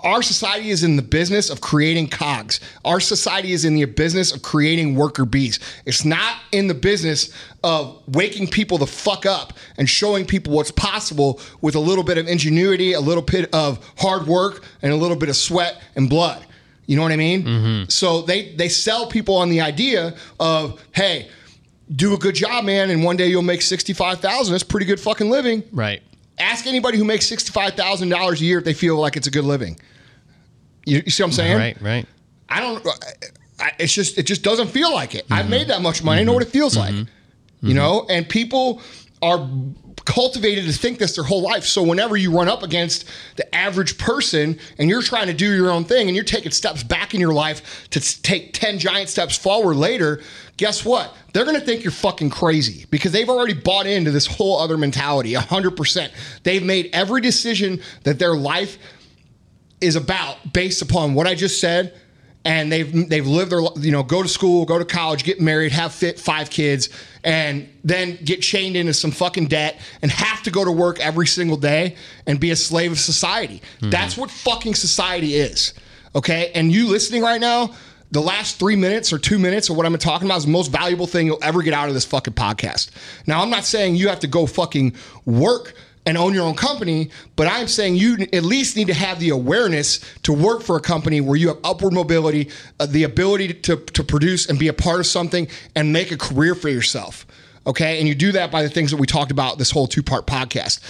[0.00, 2.60] our society is in the business of creating cogs.
[2.84, 5.58] Our society is in the business of creating worker bees.
[5.84, 10.70] It's not in the business of waking people the fuck up and showing people what's
[10.70, 14.96] possible with a little bit of ingenuity, a little bit of hard work, and a
[14.96, 16.44] little bit of sweat and blood.
[16.86, 17.42] You know what I mean?
[17.42, 17.88] Mm-hmm.
[17.88, 21.30] So they they sell people on the idea of, hey,
[21.94, 24.52] do a good job, man, and one day you'll make sixty five thousand.
[24.52, 25.62] That's pretty good fucking living.
[25.72, 26.02] Right.
[26.38, 29.26] Ask anybody who makes sixty five thousand dollars a year if they feel like it's
[29.26, 29.78] a good living.
[30.84, 31.56] You, you see what I'm saying?
[31.56, 31.80] Right.
[31.80, 32.06] Right.
[32.48, 32.84] I don't.
[32.84, 32.90] Uh,
[33.60, 35.24] I, it's just it just doesn't feel like it.
[35.30, 35.50] I've mm-hmm.
[35.50, 36.20] made that much money.
[36.20, 36.96] I know what it feels mm-hmm.
[36.96, 37.06] like.
[37.06, 37.68] Mm-hmm.
[37.68, 38.82] You know, and people
[39.22, 39.48] are
[40.04, 41.64] cultivated to think this their whole life.
[41.64, 45.70] So whenever you run up against the average person and you're trying to do your
[45.70, 49.36] own thing and you're taking steps back in your life to take 10 giant steps
[49.36, 50.20] forward later,
[50.56, 51.14] guess what?
[51.32, 54.76] They're going to think you're fucking crazy because they've already bought into this whole other
[54.76, 56.10] mentality 100%.
[56.42, 58.78] They've made every decision that their life
[59.80, 61.98] is about based upon what I just said.
[62.44, 65.72] And they've they've lived their you know go to school, go to college, get married,
[65.72, 66.90] have fit five kids,
[67.22, 71.26] and then get chained into some fucking debt and have to go to work every
[71.26, 73.62] single day and be a slave of society.
[73.78, 73.90] Mm-hmm.
[73.90, 75.72] That's what fucking society is.
[76.14, 77.74] Okay, and you listening right now,
[78.10, 80.70] the last three minutes or two minutes of what I'm talking about is the most
[80.70, 82.90] valuable thing you'll ever get out of this fucking podcast.
[83.26, 85.74] Now, I'm not saying you have to go fucking work
[86.06, 89.30] and own your own company, but I'm saying you at least need to have the
[89.30, 93.76] awareness to work for a company where you have upward mobility, uh, the ability to,
[93.76, 97.26] to produce and be a part of something and make a career for yourself.
[97.66, 97.98] Okay.
[97.98, 100.26] And you do that by the things that we talked about this whole two part
[100.26, 100.80] podcast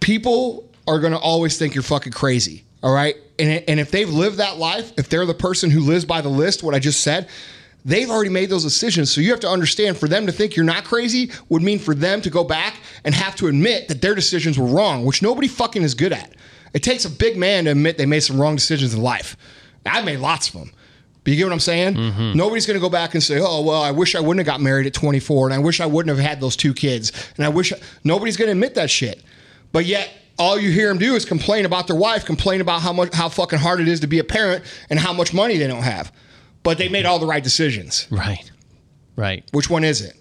[0.00, 2.64] people are going to always think you're fucking crazy.
[2.82, 3.16] All right.
[3.38, 6.28] And, and if they've lived that life, if they're the person who lives by the
[6.28, 7.28] list, what I just said,
[7.84, 9.12] they've already made those decisions.
[9.12, 11.94] So you have to understand for them to think you're not crazy would mean for
[11.94, 15.48] them to go back and have to admit that their decisions were wrong, which nobody
[15.48, 16.34] fucking is good at.
[16.72, 19.36] It takes a big man to admit they made some wrong decisions in life.
[19.84, 20.72] I've made lots of them.
[21.22, 21.94] But you get what I'm saying?
[21.94, 22.32] Mm-hmm.
[22.36, 24.62] Nobody's going to go back and say, "Oh, well, I wish I wouldn't have got
[24.62, 27.50] married at 24, and I wish I wouldn't have had those two kids, and I
[27.50, 29.22] wish." I-" Nobody's going to admit that shit.
[29.70, 32.94] But yet, all you hear them do is complain about their wife, complain about how
[32.94, 35.66] much how fucking hard it is to be a parent, and how much money they
[35.66, 36.10] don't have.
[36.62, 38.06] But they made all the right decisions.
[38.10, 38.50] Right.
[39.16, 39.44] Right.
[39.52, 40.14] Which one is it?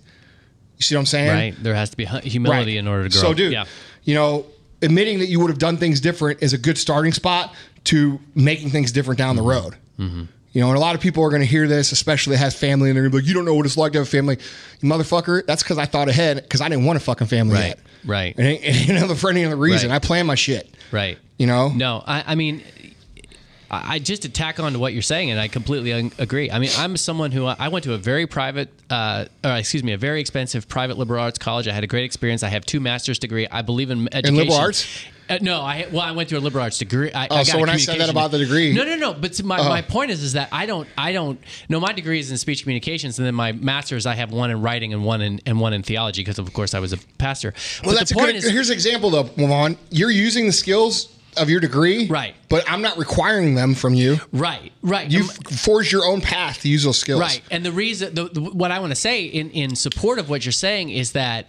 [0.78, 1.30] You see what I'm saying?
[1.30, 1.56] Right.
[1.64, 3.22] There has to be hu- humility in order to grow.
[3.30, 3.66] So, dude, Yeah.
[4.04, 4.46] you know,
[4.82, 7.54] admitting that you would have done things different is a good starting spot
[7.86, 9.76] to making things different down the road.
[10.00, 10.24] Mm-hmm.
[10.52, 12.56] You know, and a lot of people are going to hear this, especially that has
[12.56, 14.08] family, and they're going to be like, "You don't know what it's like to have
[14.08, 14.38] a family,
[14.82, 17.68] you motherfucker." That's because I thought ahead because I didn't want a fucking family Right.
[17.68, 17.80] yet.
[18.04, 18.36] Right.
[18.38, 19.98] And ain't- and, you know, for any other reason, Right.
[19.98, 20.74] I plan my shit.
[20.92, 21.20] Right.
[21.38, 21.70] You know.
[21.70, 22.64] No, I, I mean,
[23.72, 26.50] I just to tack on to what you're saying, and I completely un- agree.
[26.50, 29.94] I mean, I'm someone who I went to a very private, uh, or excuse me,
[29.94, 31.68] a very expensive private liberal arts college.
[31.68, 32.42] I had a great experience.
[32.42, 33.48] I have two master's degree.
[33.48, 34.36] I believe in education.
[34.38, 35.06] liberal arts?
[35.30, 37.12] Uh, no, I well, I went to a liberal arts degree.
[37.14, 38.84] I, Oh, I so when I said that about the degree- Uh-huh.
[38.84, 39.14] no, no, no.
[39.14, 41.40] But my, my point is, is that I don't, I don't.
[41.70, 44.64] No, my degree is in speech communications, and then my master's, I have one in
[44.64, 47.54] writing and one in and one in theology because, of course, I was a pastor.
[47.84, 48.36] Well, but that's the a good.
[48.38, 49.78] is, here's an example, though, Vaughn.
[49.92, 52.36] You're using the skills of your degree, Right.
[52.50, 54.18] But I'm not requiring them from you.
[54.32, 55.10] right, right.
[55.10, 57.20] You forge your own path to use those skills.
[57.22, 57.42] Right.
[57.52, 60.46] And the reason, the, the, what I want to say in, in support of what
[60.46, 61.48] you're saying is that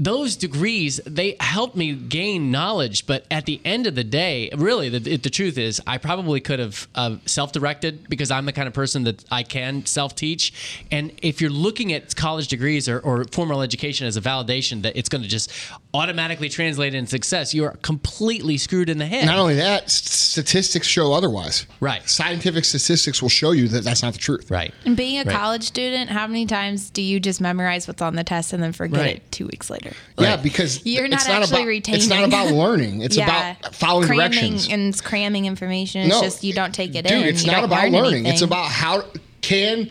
[0.00, 4.88] those degrees they helped me gain knowledge but at the end of the day really
[4.88, 8.72] the, the truth is i probably could have uh, self-directed because i'm the kind of
[8.72, 13.60] person that i can self-teach and if you're looking at college degrees or, or formal
[13.60, 15.50] education as a validation that it's going to just
[15.92, 21.12] automatically translate into success you're completely screwed in the head Not only that, statistics show
[21.12, 21.66] otherwise.
[21.80, 22.08] Right.
[22.08, 24.50] Scientific statistics will show you that that's not the truth.
[24.50, 25.34] right And being a Right.
[25.34, 28.72] college student, how many times do you just memorize what's on the test and then
[28.72, 29.16] forget Right.
[29.16, 29.87] it two weeks later?
[30.18, 33.02] Yeah, because You're it's not actually about, It's not about learning.
[33.02, 34.68] It's yeah, about following cramming directions.
[34.68, 36.02] and cramming information.
[36.02, 37.28] It's No, just you don't take it Dude, in.
[37.28, 38.26] it's You not about learn learning.
[38.26, 39.04] It's about how
[39.40, 39.90] can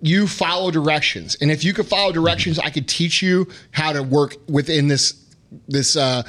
[0.00, 1.36] you follow directions.
[1.40, 5.14] And if you could follow directions, I could teach you how to work within this
[5.68, 6.22] this uh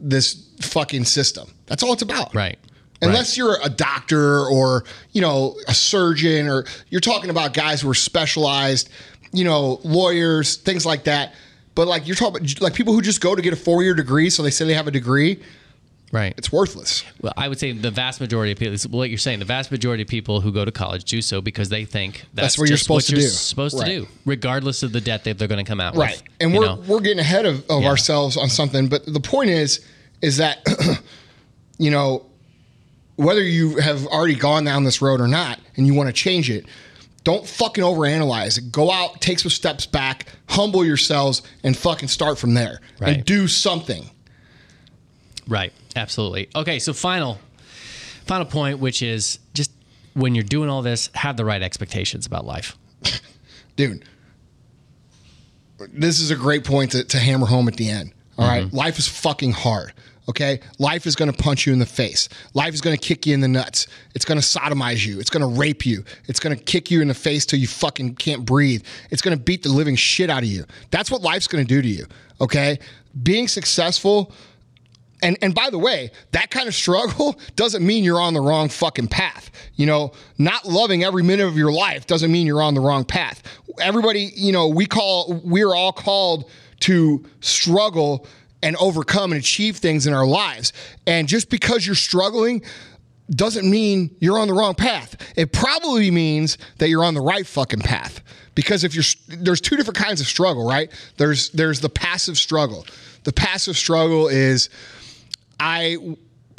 [0.00, 1.52] this fucking system.
[1.66, 2.34] That's all it's about.
[2.34, 2.58] Right.
[3.02, 7.90] Unless you're a doctor or, you know, a surgeon or you're talking about guys who
[7.90, 8.88] are specialized,
[9.32, 11.34] you know, lawyers, things like that.
[11.74, 13.94] But like you're talking about like people who just go to get a four year
[13.94, 15.40] degree, so they say they have a degree,
[16.12, 17.02] right it's worthless.
[17.22, 19.70] Well, I would say the vast majority of people, this what you're saying, the vast
[19.70, 22.68] majority of people who go to college do so because they think that's, That's what
[22.68, 23.34] you're just supposed to what you're do.
[23.34, 23.86] supposed Right.
[23.86, 26.12] to do, regardless of the debt that they're going to come out Right.
[26.12, 26.22] with.
[26.40, 26.82] And we're know?
[26.86, 27.88] we're getting ahead of, of Yeah.
[27.88, 28.88] ourselves on something.
[28.88, 29.80] But the point is,
[30.20, 30.58] is that
[31.78, 32.26] you know,
[33.16, 36.50] whether you have already gone down this road or not and you want to change
[36.50, 36.66] it,
[37.24, 38.72] don't fucking overanalyze it.
[38.72, 42.80] Go out, take some steps back, humble yourselves, and fucking start from there.
[43.00, 43.16] Right.
[43.16, 44.10] And do something.
[45.46, 45.72] Right.
[45.94, 46.48] Absolutely.
[46.54, 46.78] Okay.
[46.78, 47.38] So final,
[48.26, 49.70] final point, which is just
[50.14, 52.76] when you're doing all this, have the right expectations about life.
[53.76, 54.04] dude
[55.92, 58.76] this is a great point to, to hammer home at the end All right, Mm-hmm.
[58.76, 59.92] life is fucking hard
[60.28, 60.60] okay?
[60.78, 62.28] Life is going to punch you in the face.
[62.54, 63.86] Life is going to kick you in the nuts.
[64.14, 65.20] It's going to sodomize you.
[65.20, 66.04] It's going to rape you.
[66.28, 68.84] It's going to kick you in the face till you fucking can't breathe.
[69.10, 70.64] It's going to beat the living shit out of you.
[70.90, 72.06] That's what life's going to do to you
[72.42, 72.78] okay?
[73.22, 74.32] Being successful
[75.24, 78.68] and and by the way, that kind of struggle doesn't mean you're on the wrong
[78.68, 79.52] fucking path.
[79.76, 83.04] You know, not loving every minute of your life doesn't mean you're on the wrong
[83.04, 83.42] path.
[83.80, 86.50] Everybody, you know, we call we're all called
[86.80, 88.26] to struggle
[88.62, 90.72] and overcome and achieve things in our lives.
[91.06, 92.62] And just because you're struggling
[93.30, 95.16] doesn't mean you're on the wrong path.
[95.36, 98.20] It probably means that you're on the right fucking path.
[98.54, 100.90] Because if you're there's two different kinds of struggle, right?
[101.16, 102.86] There's there's the passive struggle.
[103.24, 104.68] The passive struggle is
[105.58, 105.96] I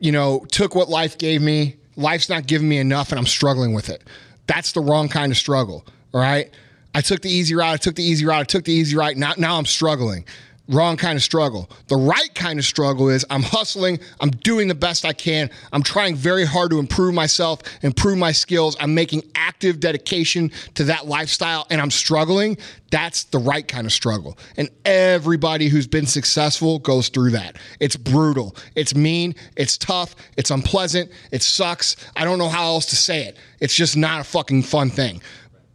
[0.04, 1.78] you know, took what life gave me.
[1.96, 4.04] Life's not giving me enough and I'm struggling with it.
[4.48, 6.52] That's the wrong kind of struggle, all right?
[6.94, 9.16] I took the easy route, I took the easy route, I took the easy route.
[9.16, 10.26] Now now I'm struggling
[10.70, 11.70] wrong kind of struggle.
[11.88, 15.84] The right kind of struggle is I'm hustling, I'm doing the best I can, I'm
[15.84, 21.06] trying very hard to improve myself, improve my skills, I'm making active dedication to that
[21.06, 22.58] lifestyle, and I'm struggling.
[22.92, 24.38] That's the right kind of struggle.
[24.56, 27.58] And everybody who's been successful goes through that.
[27.80, 31.98] It's brutal, it's mean, it's tough, it's unpleasant, it sucks.
[32.16, 33.38] I don't know how else to say it.
[33.60, 35.22] It's just not a fucking fun thing.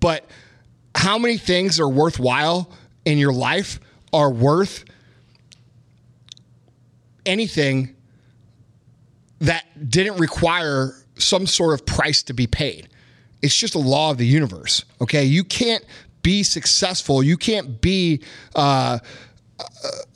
[0.01, 0.24] But
[0.95, 2.70] how many things are worthwhile
[3.05, 3.80] in your life?
[4.13, 4.85] Are worth
[7.27, 7.95] anything
[9.41, 12.89] that didn't require some sort of price to be paid.
[13.43, 14.85] It's just a law of the universe.
[15.01, 15.25] Okay.
[15.25, 15.85] You can't
[16.23, 17.23] be successful.
[17.23, 18.23] You can't be
[18.55, 18.99] uh,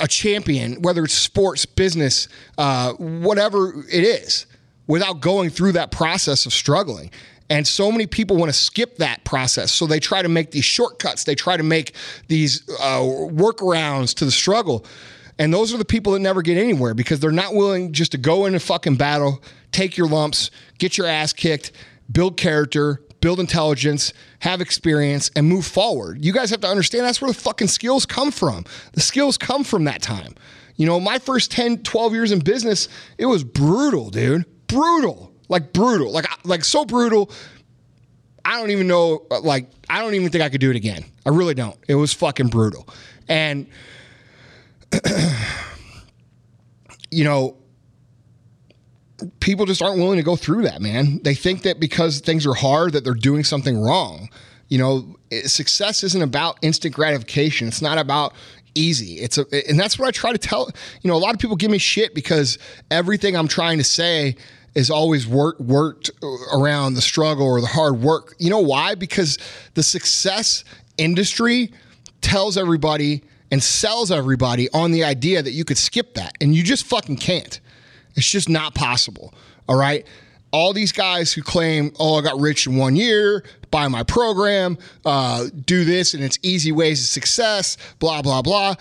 [0.01, 2.28] a champion, whether it's sports, business,
[2.59, 4.47] uh, whatever it is,
[4.86, 7.11] without going through that process of struggling.
[7.51, 9.72] And so many people want to skip that process.
[9.72, 11.24] So they try to make these shortcuts.
[11.24, 11.95] They try to make
[12.28, 14.86] these uh, workarounds to the struggle.
[15.38, 18.18] And those are the people that never get anywhere because they're not willing just to
[18.18, 21.72] go in a fucking battle, take your lumps, get your ass kicked,
[22.11, 26.24] build character, build intelligence, have experience, and move forward.
[26.24, 28.64] You guys have to understand that's where the fucking skills come from.
[28.93, 30.34] The skills come from that time.
[30.76, 32.88] You know, my first 10, 12 years in business,
[33.18, 34.45] it was brutal, dude.
[34.66, 37.30] Brutal like brutal, like like so brutal.
[38.44, 41.05] I don't even know, like I don't even think I could do it again.
[41.24, 41.76] I really don't.
[41.86, 42.88] It was fucking brutal,
[43.28, 43.66] and
[47.11, 47.59] you know,
[49.40, 51.20] people just aren't willing to go through that, man.
[51.22, 54.30] They think that because things are hard that they're doing something wrong.
[54.68, 57.68] You know, success isn't about instant gratification.
[57.68, 58.32] It's not about
[58.74, 59.20] easy.
[59.20, 60.70] It's a, and that's what I try to tell.
[61.03, 62.57] You know, a lot of people give me shit because
[62.90, 64.36] everything I'm trying to say
[64.74, 66.10] is always worked worked
[66.52, 68.34] around the struggle or the hard work.
[68.38, 68.94] You know why?
[68.94, 69.38] Because
[69.74, 70.64] the success
[70.96, 71.72] industry
[72.20, 76.62] tells everybody and sells everybody on the idea that you could skip that, and you
[76.62, 77.60] just fucking can't.
[78.14, 79.34] It's just not possible.
[79.68, 80.06] All right.
[80.52, 84.76] All these guys who claim, oh, I got rich in one year, buy my program,
[85.04, 88.74] uh, do this, and it's easy ways to success, blah, blah, blah.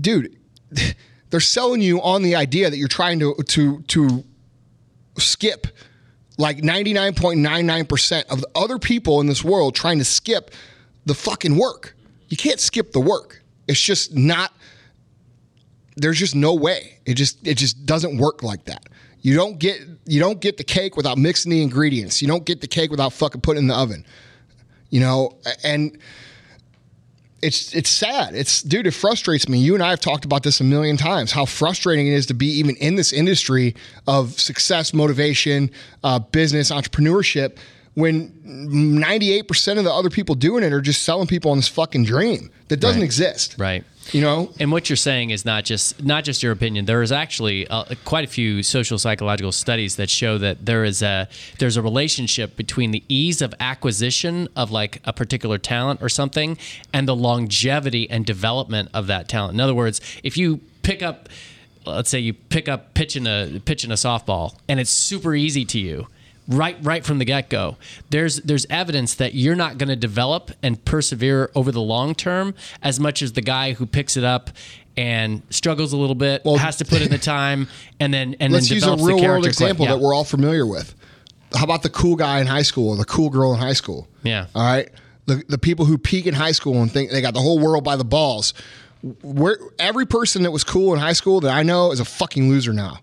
[0.00, 0.34] Dude,
[1.30, 4.24] they're selling you on the idea that you're trying to to to
[5.18, 5.66] skip
[6.36, 10.50] like 99.99% of the other people in this world trying to skip
[11.06, 11.94] the fucking work.
[12.28, 13.42] You can't skip the work.
[13.68, 14.52] It's just not
[15.96, 16.98] there's just no way.
[17.06, 18.88] It just it just doesn't work like that.
[19.20, 22.20] You don't get you don't get the cake without mixing the ingredients.
[22.20, 24.04] You don't get the cake without fucking putting in the oven.
[24.90, 25.96] You know, and
[27.42, 28.34] it's it's sad.
[28.34, 29.58] It's dude, it frustrates me.
[29.58, 31.32] You and I have talked about this a million times.
[31.32, 33.74] How frustrating it is to be even in this industry
[34.06, 35.70] of success, motivation,
[36.02, 37.56] uh, business, entrepreneurship,
[37.94, 42.04] when 98% of the other people doing it are just selling people on this fucking
[42.04, 43.04] dream that doesn't Right.
[43.04, 43.54] exist.
[43.58, 43.84] Right.
[44.12, 46.84] You know, And what you're saying is not just not just your opinion.
[46.84, 51.02] There is actually uh, quite a few social psychological studies that show that there is
[51.02, 51.28] a
[51.58, 56.58] there's a relationship between the ease of acquisition of like a particular talent or something
[56.92, 59.54] and the longevity and development of that talent.
[59.54, 61.28] In other words, if you pick up
[61.86, 65.78] let's say you pick up pitching a pitching a softball and it's super easy to
[65.78, 66.06] you
[66.48, 67.76] right right from the get-go
[68.10, 72.54] there's there's evidence that you're not going to develop and persevere over the long term
[72.82, 74.50] as much as the guy who picks it up
[74.96, 77.66] and struggles a little bit Well, has to put in the time
[77.98, 79.96] and then and let's then use a real world example quick.
[79.96, 80.94] that we're all familiar with.
[81.56, 84.06] How about the cool guy in high school or the cool girl in high school?
[84.22, 84.46] Yeah.
[84.54, 84.90] All right.
[85.26, 87.82] The, the people who peak in high school and think they got the whole world
[87.84, 88.54] by the balls.
[89.22, 92.48] Where every person that was cool in high school that I know is a fucking
[92.48, 92.98] loser now.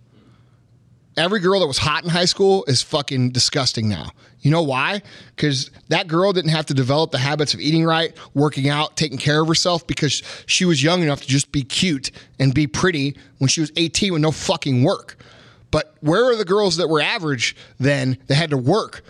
[1.18, 4.12] Every girl that was hot in high school is fucking disgusting now.
[4.40, 5.02] You know why?
[5.36, 9.18] Because that girl didn't have to develop the habits of eating right, working out, taking
[9.18, 13.16] care of herself because she was young enough to just be cute and be pretty
[13.40, 15.18] when she was 18 with no fucking work.
[15.70, 19.04] But where are the girls that were average then that had to work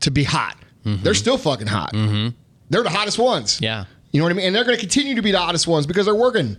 [0.00, 0.56] to be hot?
[0.84, 1.12] They're mm-hmm.
[1.12, 1.92] still fucking hot.
[1.92, 2.36] Mm-hmm.
[2.70, 3.60] They're the hottest ones.
[3.60, 3.84] Yeah.
[4.12, 4.46] You know what I mean?
[4.46, 6.56] And they're going to continue to be the hottest ones because they're working.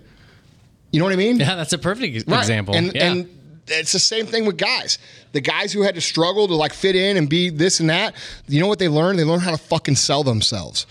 [0.92, 1.40] You know what I mean?
[1.40, 2.40] yeah that's a perfect Right.
[2.40, 3.12] example And yeah.
[3.12, 3.39] and
[3.72, 4.98] it's the same thing with guys.
[5.32, 8.16] The guys who had to struggle to like fit in and be this and that,
[8.48, 9.18] you know what they learn?
[9.18, 10.88] They learn how to fucking sell themselves.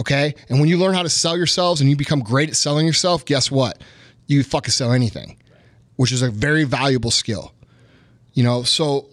[0.00, 0.34] Okay?
[0.48, 3.24] And when you learn how to sell yourselves and you become great at selling yourself,
[3.24, 3.82] guess what?
[4.26, 5.36] You fucking sell anything,
[5.96, 7.52] which is a very valuable skill.
[8.32, 9.08] You know, so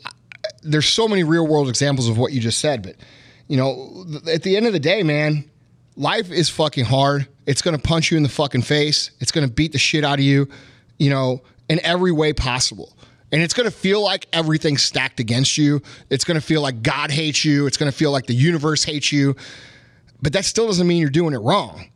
[0.63, 2.95] there's so many real world examples of what you just said, but
[3.47, 5.49] you know, at the end of the day, man,
[5.95, 7.27] life is fucking hard.
[7.45, 9.11] It's going to punch you in the fucking face.
[9.19, 10.47] It's going to beat the shit out of you,
[10.99, 12.95] you know, in every way possible.
[13.31, 15.81] And it's going to feel like everything's stacked against you.
[16.09, 17.67] It's going to feel like God hates you.
[17.67, 19.35] It's going to feel like the universe hates you.
[20.21, 21.89] But that still doesn't mean you're doing it wrong.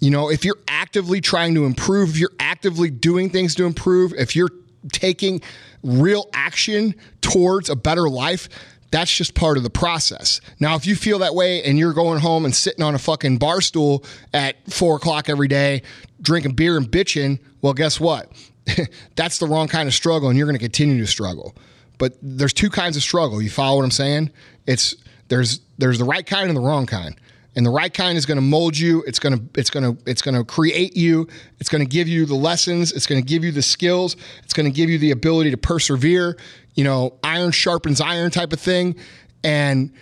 [0.00, 4.12] You know, if you're actively trying to improve, if you're actively doing things to improve,
[4.14, 4.50] if you're
[4.92, 5.40] taking
[5.82, 8.48] real action towards a better life,
[8.90, 10.40] that's just part of the process.
[10.60, 13.38] Now, if you feel that way and you're going home and sitting on a fucking
[13.38, 15.82] bar stool at four o'clock every day,
[16.20, 18.30] drinking beer and bitching, well, guess what?
[19.16, 21.54] that's the wrong kind of struggle and you're going to continue to struggle.
[21.98, 23.40] But there's two kinds of struggle.
[23.40, 24.30] You follow what I'm saying?
[24.66, 24.96] It's
[25.28, 27.16] there's there's the right kind and the wrong kind.
[27.56, 29.04] And the right kind is going to mold you.
[29.06, 31.28] It's going to it's going to it's going to create you.
[31.60, 32.90] It's going to give you the lessons.
[32.90, 34.16] It's going to give you the skills.
[34.42, 36.36] It's going to give you the ability to persevere.
[36.74, 38.96] You know, iron sharpens iron type of thing.
[39.44, 39.92] And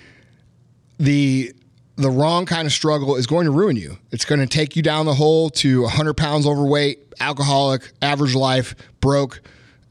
[0.98, 1.52] the
[1.96, 3.98] the wrong kind of struggle is going to ruin you.
[4.10, 8.74] It's going to take you down the hole to 100 pounds overweight, alcoholic, average life,
[9.00, 9.40] broke,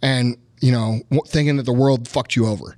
[0.02, 2.76] and you know thinking that the world fucked you over.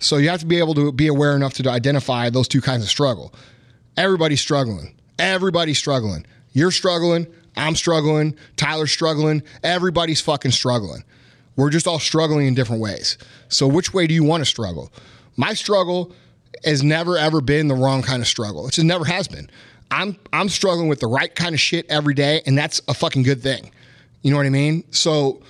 [0.00, 2.82] So you have to be able to be aware enough to identify those two kinds
[2.82, 3.32] of struggle.
[3.96, 4.94] Everybody's struggling.
[5.18, 6.26] Everybody's struggling.
[6.52, 7.26] You're struggling.
[7.56, 8.36] I'm struggling.
[8.56, 9.42] Tyler's struggling.
[9.62, 11.04] Everybody's fucking struggling.
[11.56, 13.16] We're just all struggling in different ways.
[13.48, 14.92] So, which way do you want to struggle?
[15.36, 16.12] My struggle
[16.64, 18.66] has never ever been the wrong kind of struggle.
[18.66, 19.50] It just never has been.
[19.90, 23.22] I'm I'm struggling with the right kind of shit every day, and that's a fucking
[23.22, 23.70] good thing.
[24.22, 24.84] You know what I mean?
[24.90, 25.42] So,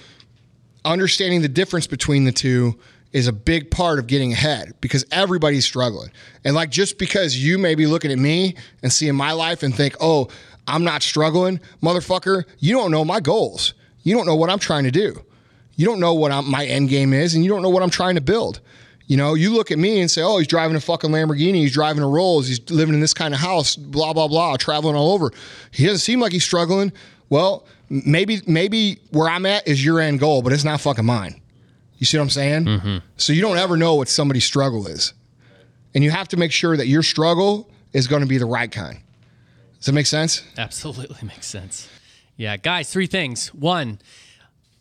[0.84, 2.78] understanding the difference between the two
[3.12, 6.10] is a big part of getting ahead because everybody's struggling.
[6.44, 9.74] And like just because you may be looking at me and seeing my life and
[9.74, 10.28] think, "Oh,
[10.66, 13.74] I'm not struggling," motherfucker, you don't know my goals.
[14.02, 15.24] You don't know what I'm trying to do.
[15.76, 17.90] You don't know what I'm, my end game is, and you don't know what I'm
[17.90, 18.60] trying to build.
[19.06, 21.56] You know, you look at me and say, "Oh, he's driving a fucking Lamborghini.
[21.56, 22.48] He's driving a Rolls.
[22.48, 23.76] He's living in this kind of house.
[23.76, 24.56] Blah blah blah.
[24.56, 25.30] Traveling all over.
[25.70, 26.92] He doesn't seem like he's struggling."
[27.30, 31.40] Well, maybe maybe where I'm at is your end goal, but it's not fucking mine.
[31.98, 32.64] You see what I'm saying?
[32.64, 32.96] Mm-hmm.
[33.16, 35.14] So you don't ever know what somebody's struggle is,
[35.94, 38.70] and you have to make sure that your struggle is going to be the right
[38.70, 38.98] kind.
[39.78, 40.42] Does that make sense?
[40.56, 41.88] Absolutely makes sense.
[42.36, 43.54] Yeah, guys, three things.
[43.54, 44.00] One,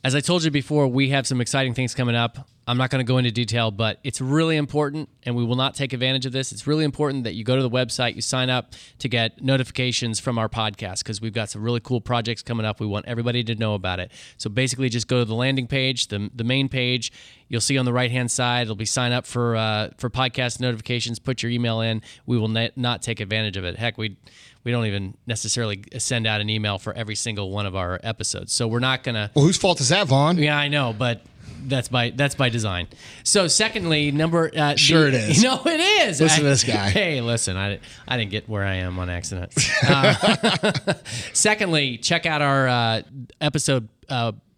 [0.03, 2.47] as I told you before, we have some exciting things coming up.
[2.66, 5.76] I'm not going to go into detail, but it's really important, and we will not
[5.76, 6.53] take advantage of this.
[6.53, 10.20] It's really important that you go to the website, you sign up to get notifications
[10.20, 12.80] from our podcast because we've got some really cool projects coming up.
[12.80, 14.11] We want everybody to know about it.
[14.38, 17.11] So basically, just go to the landing page, the, the main page.
[17.49, 20.59] You'll see on the right hand side, it'll be sign up for uh, for podcast
[20.61, 21.20] notifications.
[21.20, 22.01] Put your email in.
[22.26, 23.78] We will ne- not take advantage of it.
[23.78, 24.16] Heck, we
[24.64, 28.53] we don't even necessarily send out an email for every single one of our episodes.
[28.53, 29.32] So we're not gonna.
[29.36, 30.38] Well, whose fault is that, Vaughn?
[30.38, 31.22] Yeah, I know, but
[31.68, 32.88] that's by that's by design.
[33.24, 35.43] So, secondly, number uh, Sure the- it is.
[35.43, 36.22] No, it is.
[36.22, 36.89] Listen to I- this guy.
[36.89, 39.53] Hey, listen, I I didn't get where I am on accident.
[39.88, 40.93] Uh,
[41.34, 43.01] secondly, check out our uh,
[43.41, 43.89] episode.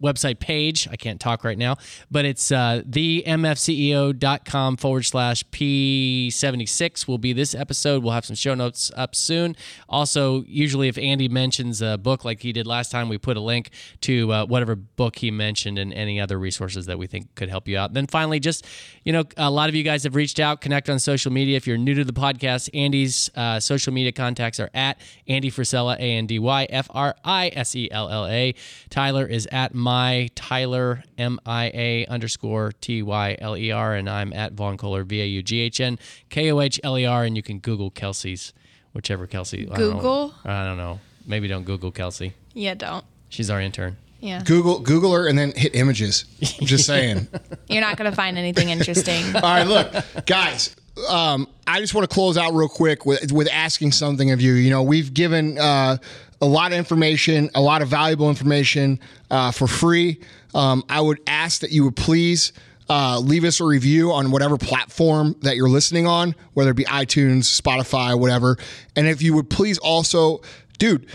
[0.06, 0.88] Website page.
[0.90, 1.78] I can't talk right now,
[2.12, 8.04] but it's uh, themfceo.com forward slash P76 will be this episode.
[8.04, 9.56] We'll have some show notes up soon.
[9.90, 13.40] Also, usually if Andy mentions a book like he did last time, we put a
[13.40, 17.50] link to uh, whatever book he mentioned and any other resources that we think could
[17.50, 17.94] help you out.
[17.94, 18.66] then finally, just,
[19.04, 21.58] you know, a lot of you guys have reached out, connect on social media.
[21.58, 25.96] If you're new to the podcast, Andy's uh, social media contacts are at Andy Frisella,
[25.96, 28.54] A N D Y F R I S E L L A.
[28.90, 29.95] Tyler is at my
[30.36, 35.04] Tyler M I A underscore T Y L E R, and I'm at Vaughn Kohler
[35.04, 35.98] V A U G H N
[36.30, 38.54] K O H L E R, and you can Google Kelsey's,
[38.94, 39.70] whichever Kelsey.
[39.72, 39.96] I don't know.
[39.96, 40.34] Google?
[40.44, 41.00] I don't know.
[41.26, 42.34] Maybe don't Google Kelsey.
[42.54, 43.06] Yeah, don't.
[43.30, 43.98] She's our intern.
[44.20, 44.42] Yeah.
[44.44, 46.26] Google Google her and then hit images.
[46.60, 47.28] I'm Just saying.
[47.68, 49.24] You're not going to find anything interesting.
[49.36, 50.76] All right, look, guys.
[51.10, 54.54] Um, I just want to close out real quick with with asking something of you.
[54.54, 55.98] You know, we've given uh,
[56.42, 59.00] a lot of information, a lot of valuable information
[59.32, 60.20] uh, for free.
[60.54, 62.54] Um, I would ask that you would please
[62.90, 66.86] uh, leave us a review on whatever platform that you're listening on, whether it be
[66.86, 68.58] iTunes, Spotify, whatever.
[68.96, 70.42] And if you would please also,
[70.78, 71.08] dude,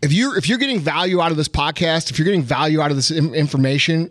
[0.00, 2.90] if you're if you're getting value out of this podcast, if you're getting value out
[2.90, 4.10] of this information,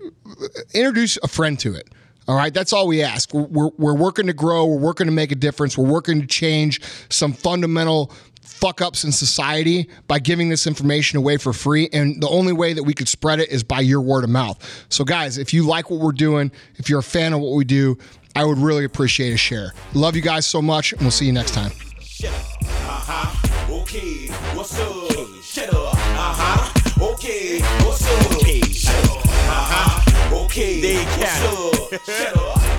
[0.73, 1.89] introduce a friend to it.
[2.27, 3.33] All right, that's all we ask.
[3.33, 4.65] We're, we're, we're working to grow.
[4.65, 5.77] We're working to make a difference.
[5.77, 6.79] We're working to change
[7.09, 8.11] some fundamental
[8.41, 11.89] fuck ups in society by giving this information away for free.
[11.93, 14.85] And the only way that we could spread it is by your word of mouth.
[14.89, 17.63] So, guys, if you like what we're doing, if you're a fan of what we
[17.63, 17.97] do,
[18.35, 19.73] I would really appreciate a share.
[19.93, 21.71] Love you guys so much, and we'll see you next time.
[21.99, 22.61] Shut up.
[22.61, 23.73] Uh-huh.
[23.81, 24.27] Okay.
[24.55, 25.43] What's up?
[25.43, 25.93] Shut up.
[25.93, 27.13] Uh-huh.
[27.13, 27.61] Okay.
[27.83, 28.37] What's up?
[28.37, 28.61] Okay.
[28.61, 29.25] Shut up.
[29.25, 30.45] Uh-huh.
[30.45, 30.81] Okay.
[30.81, 31.43] They What's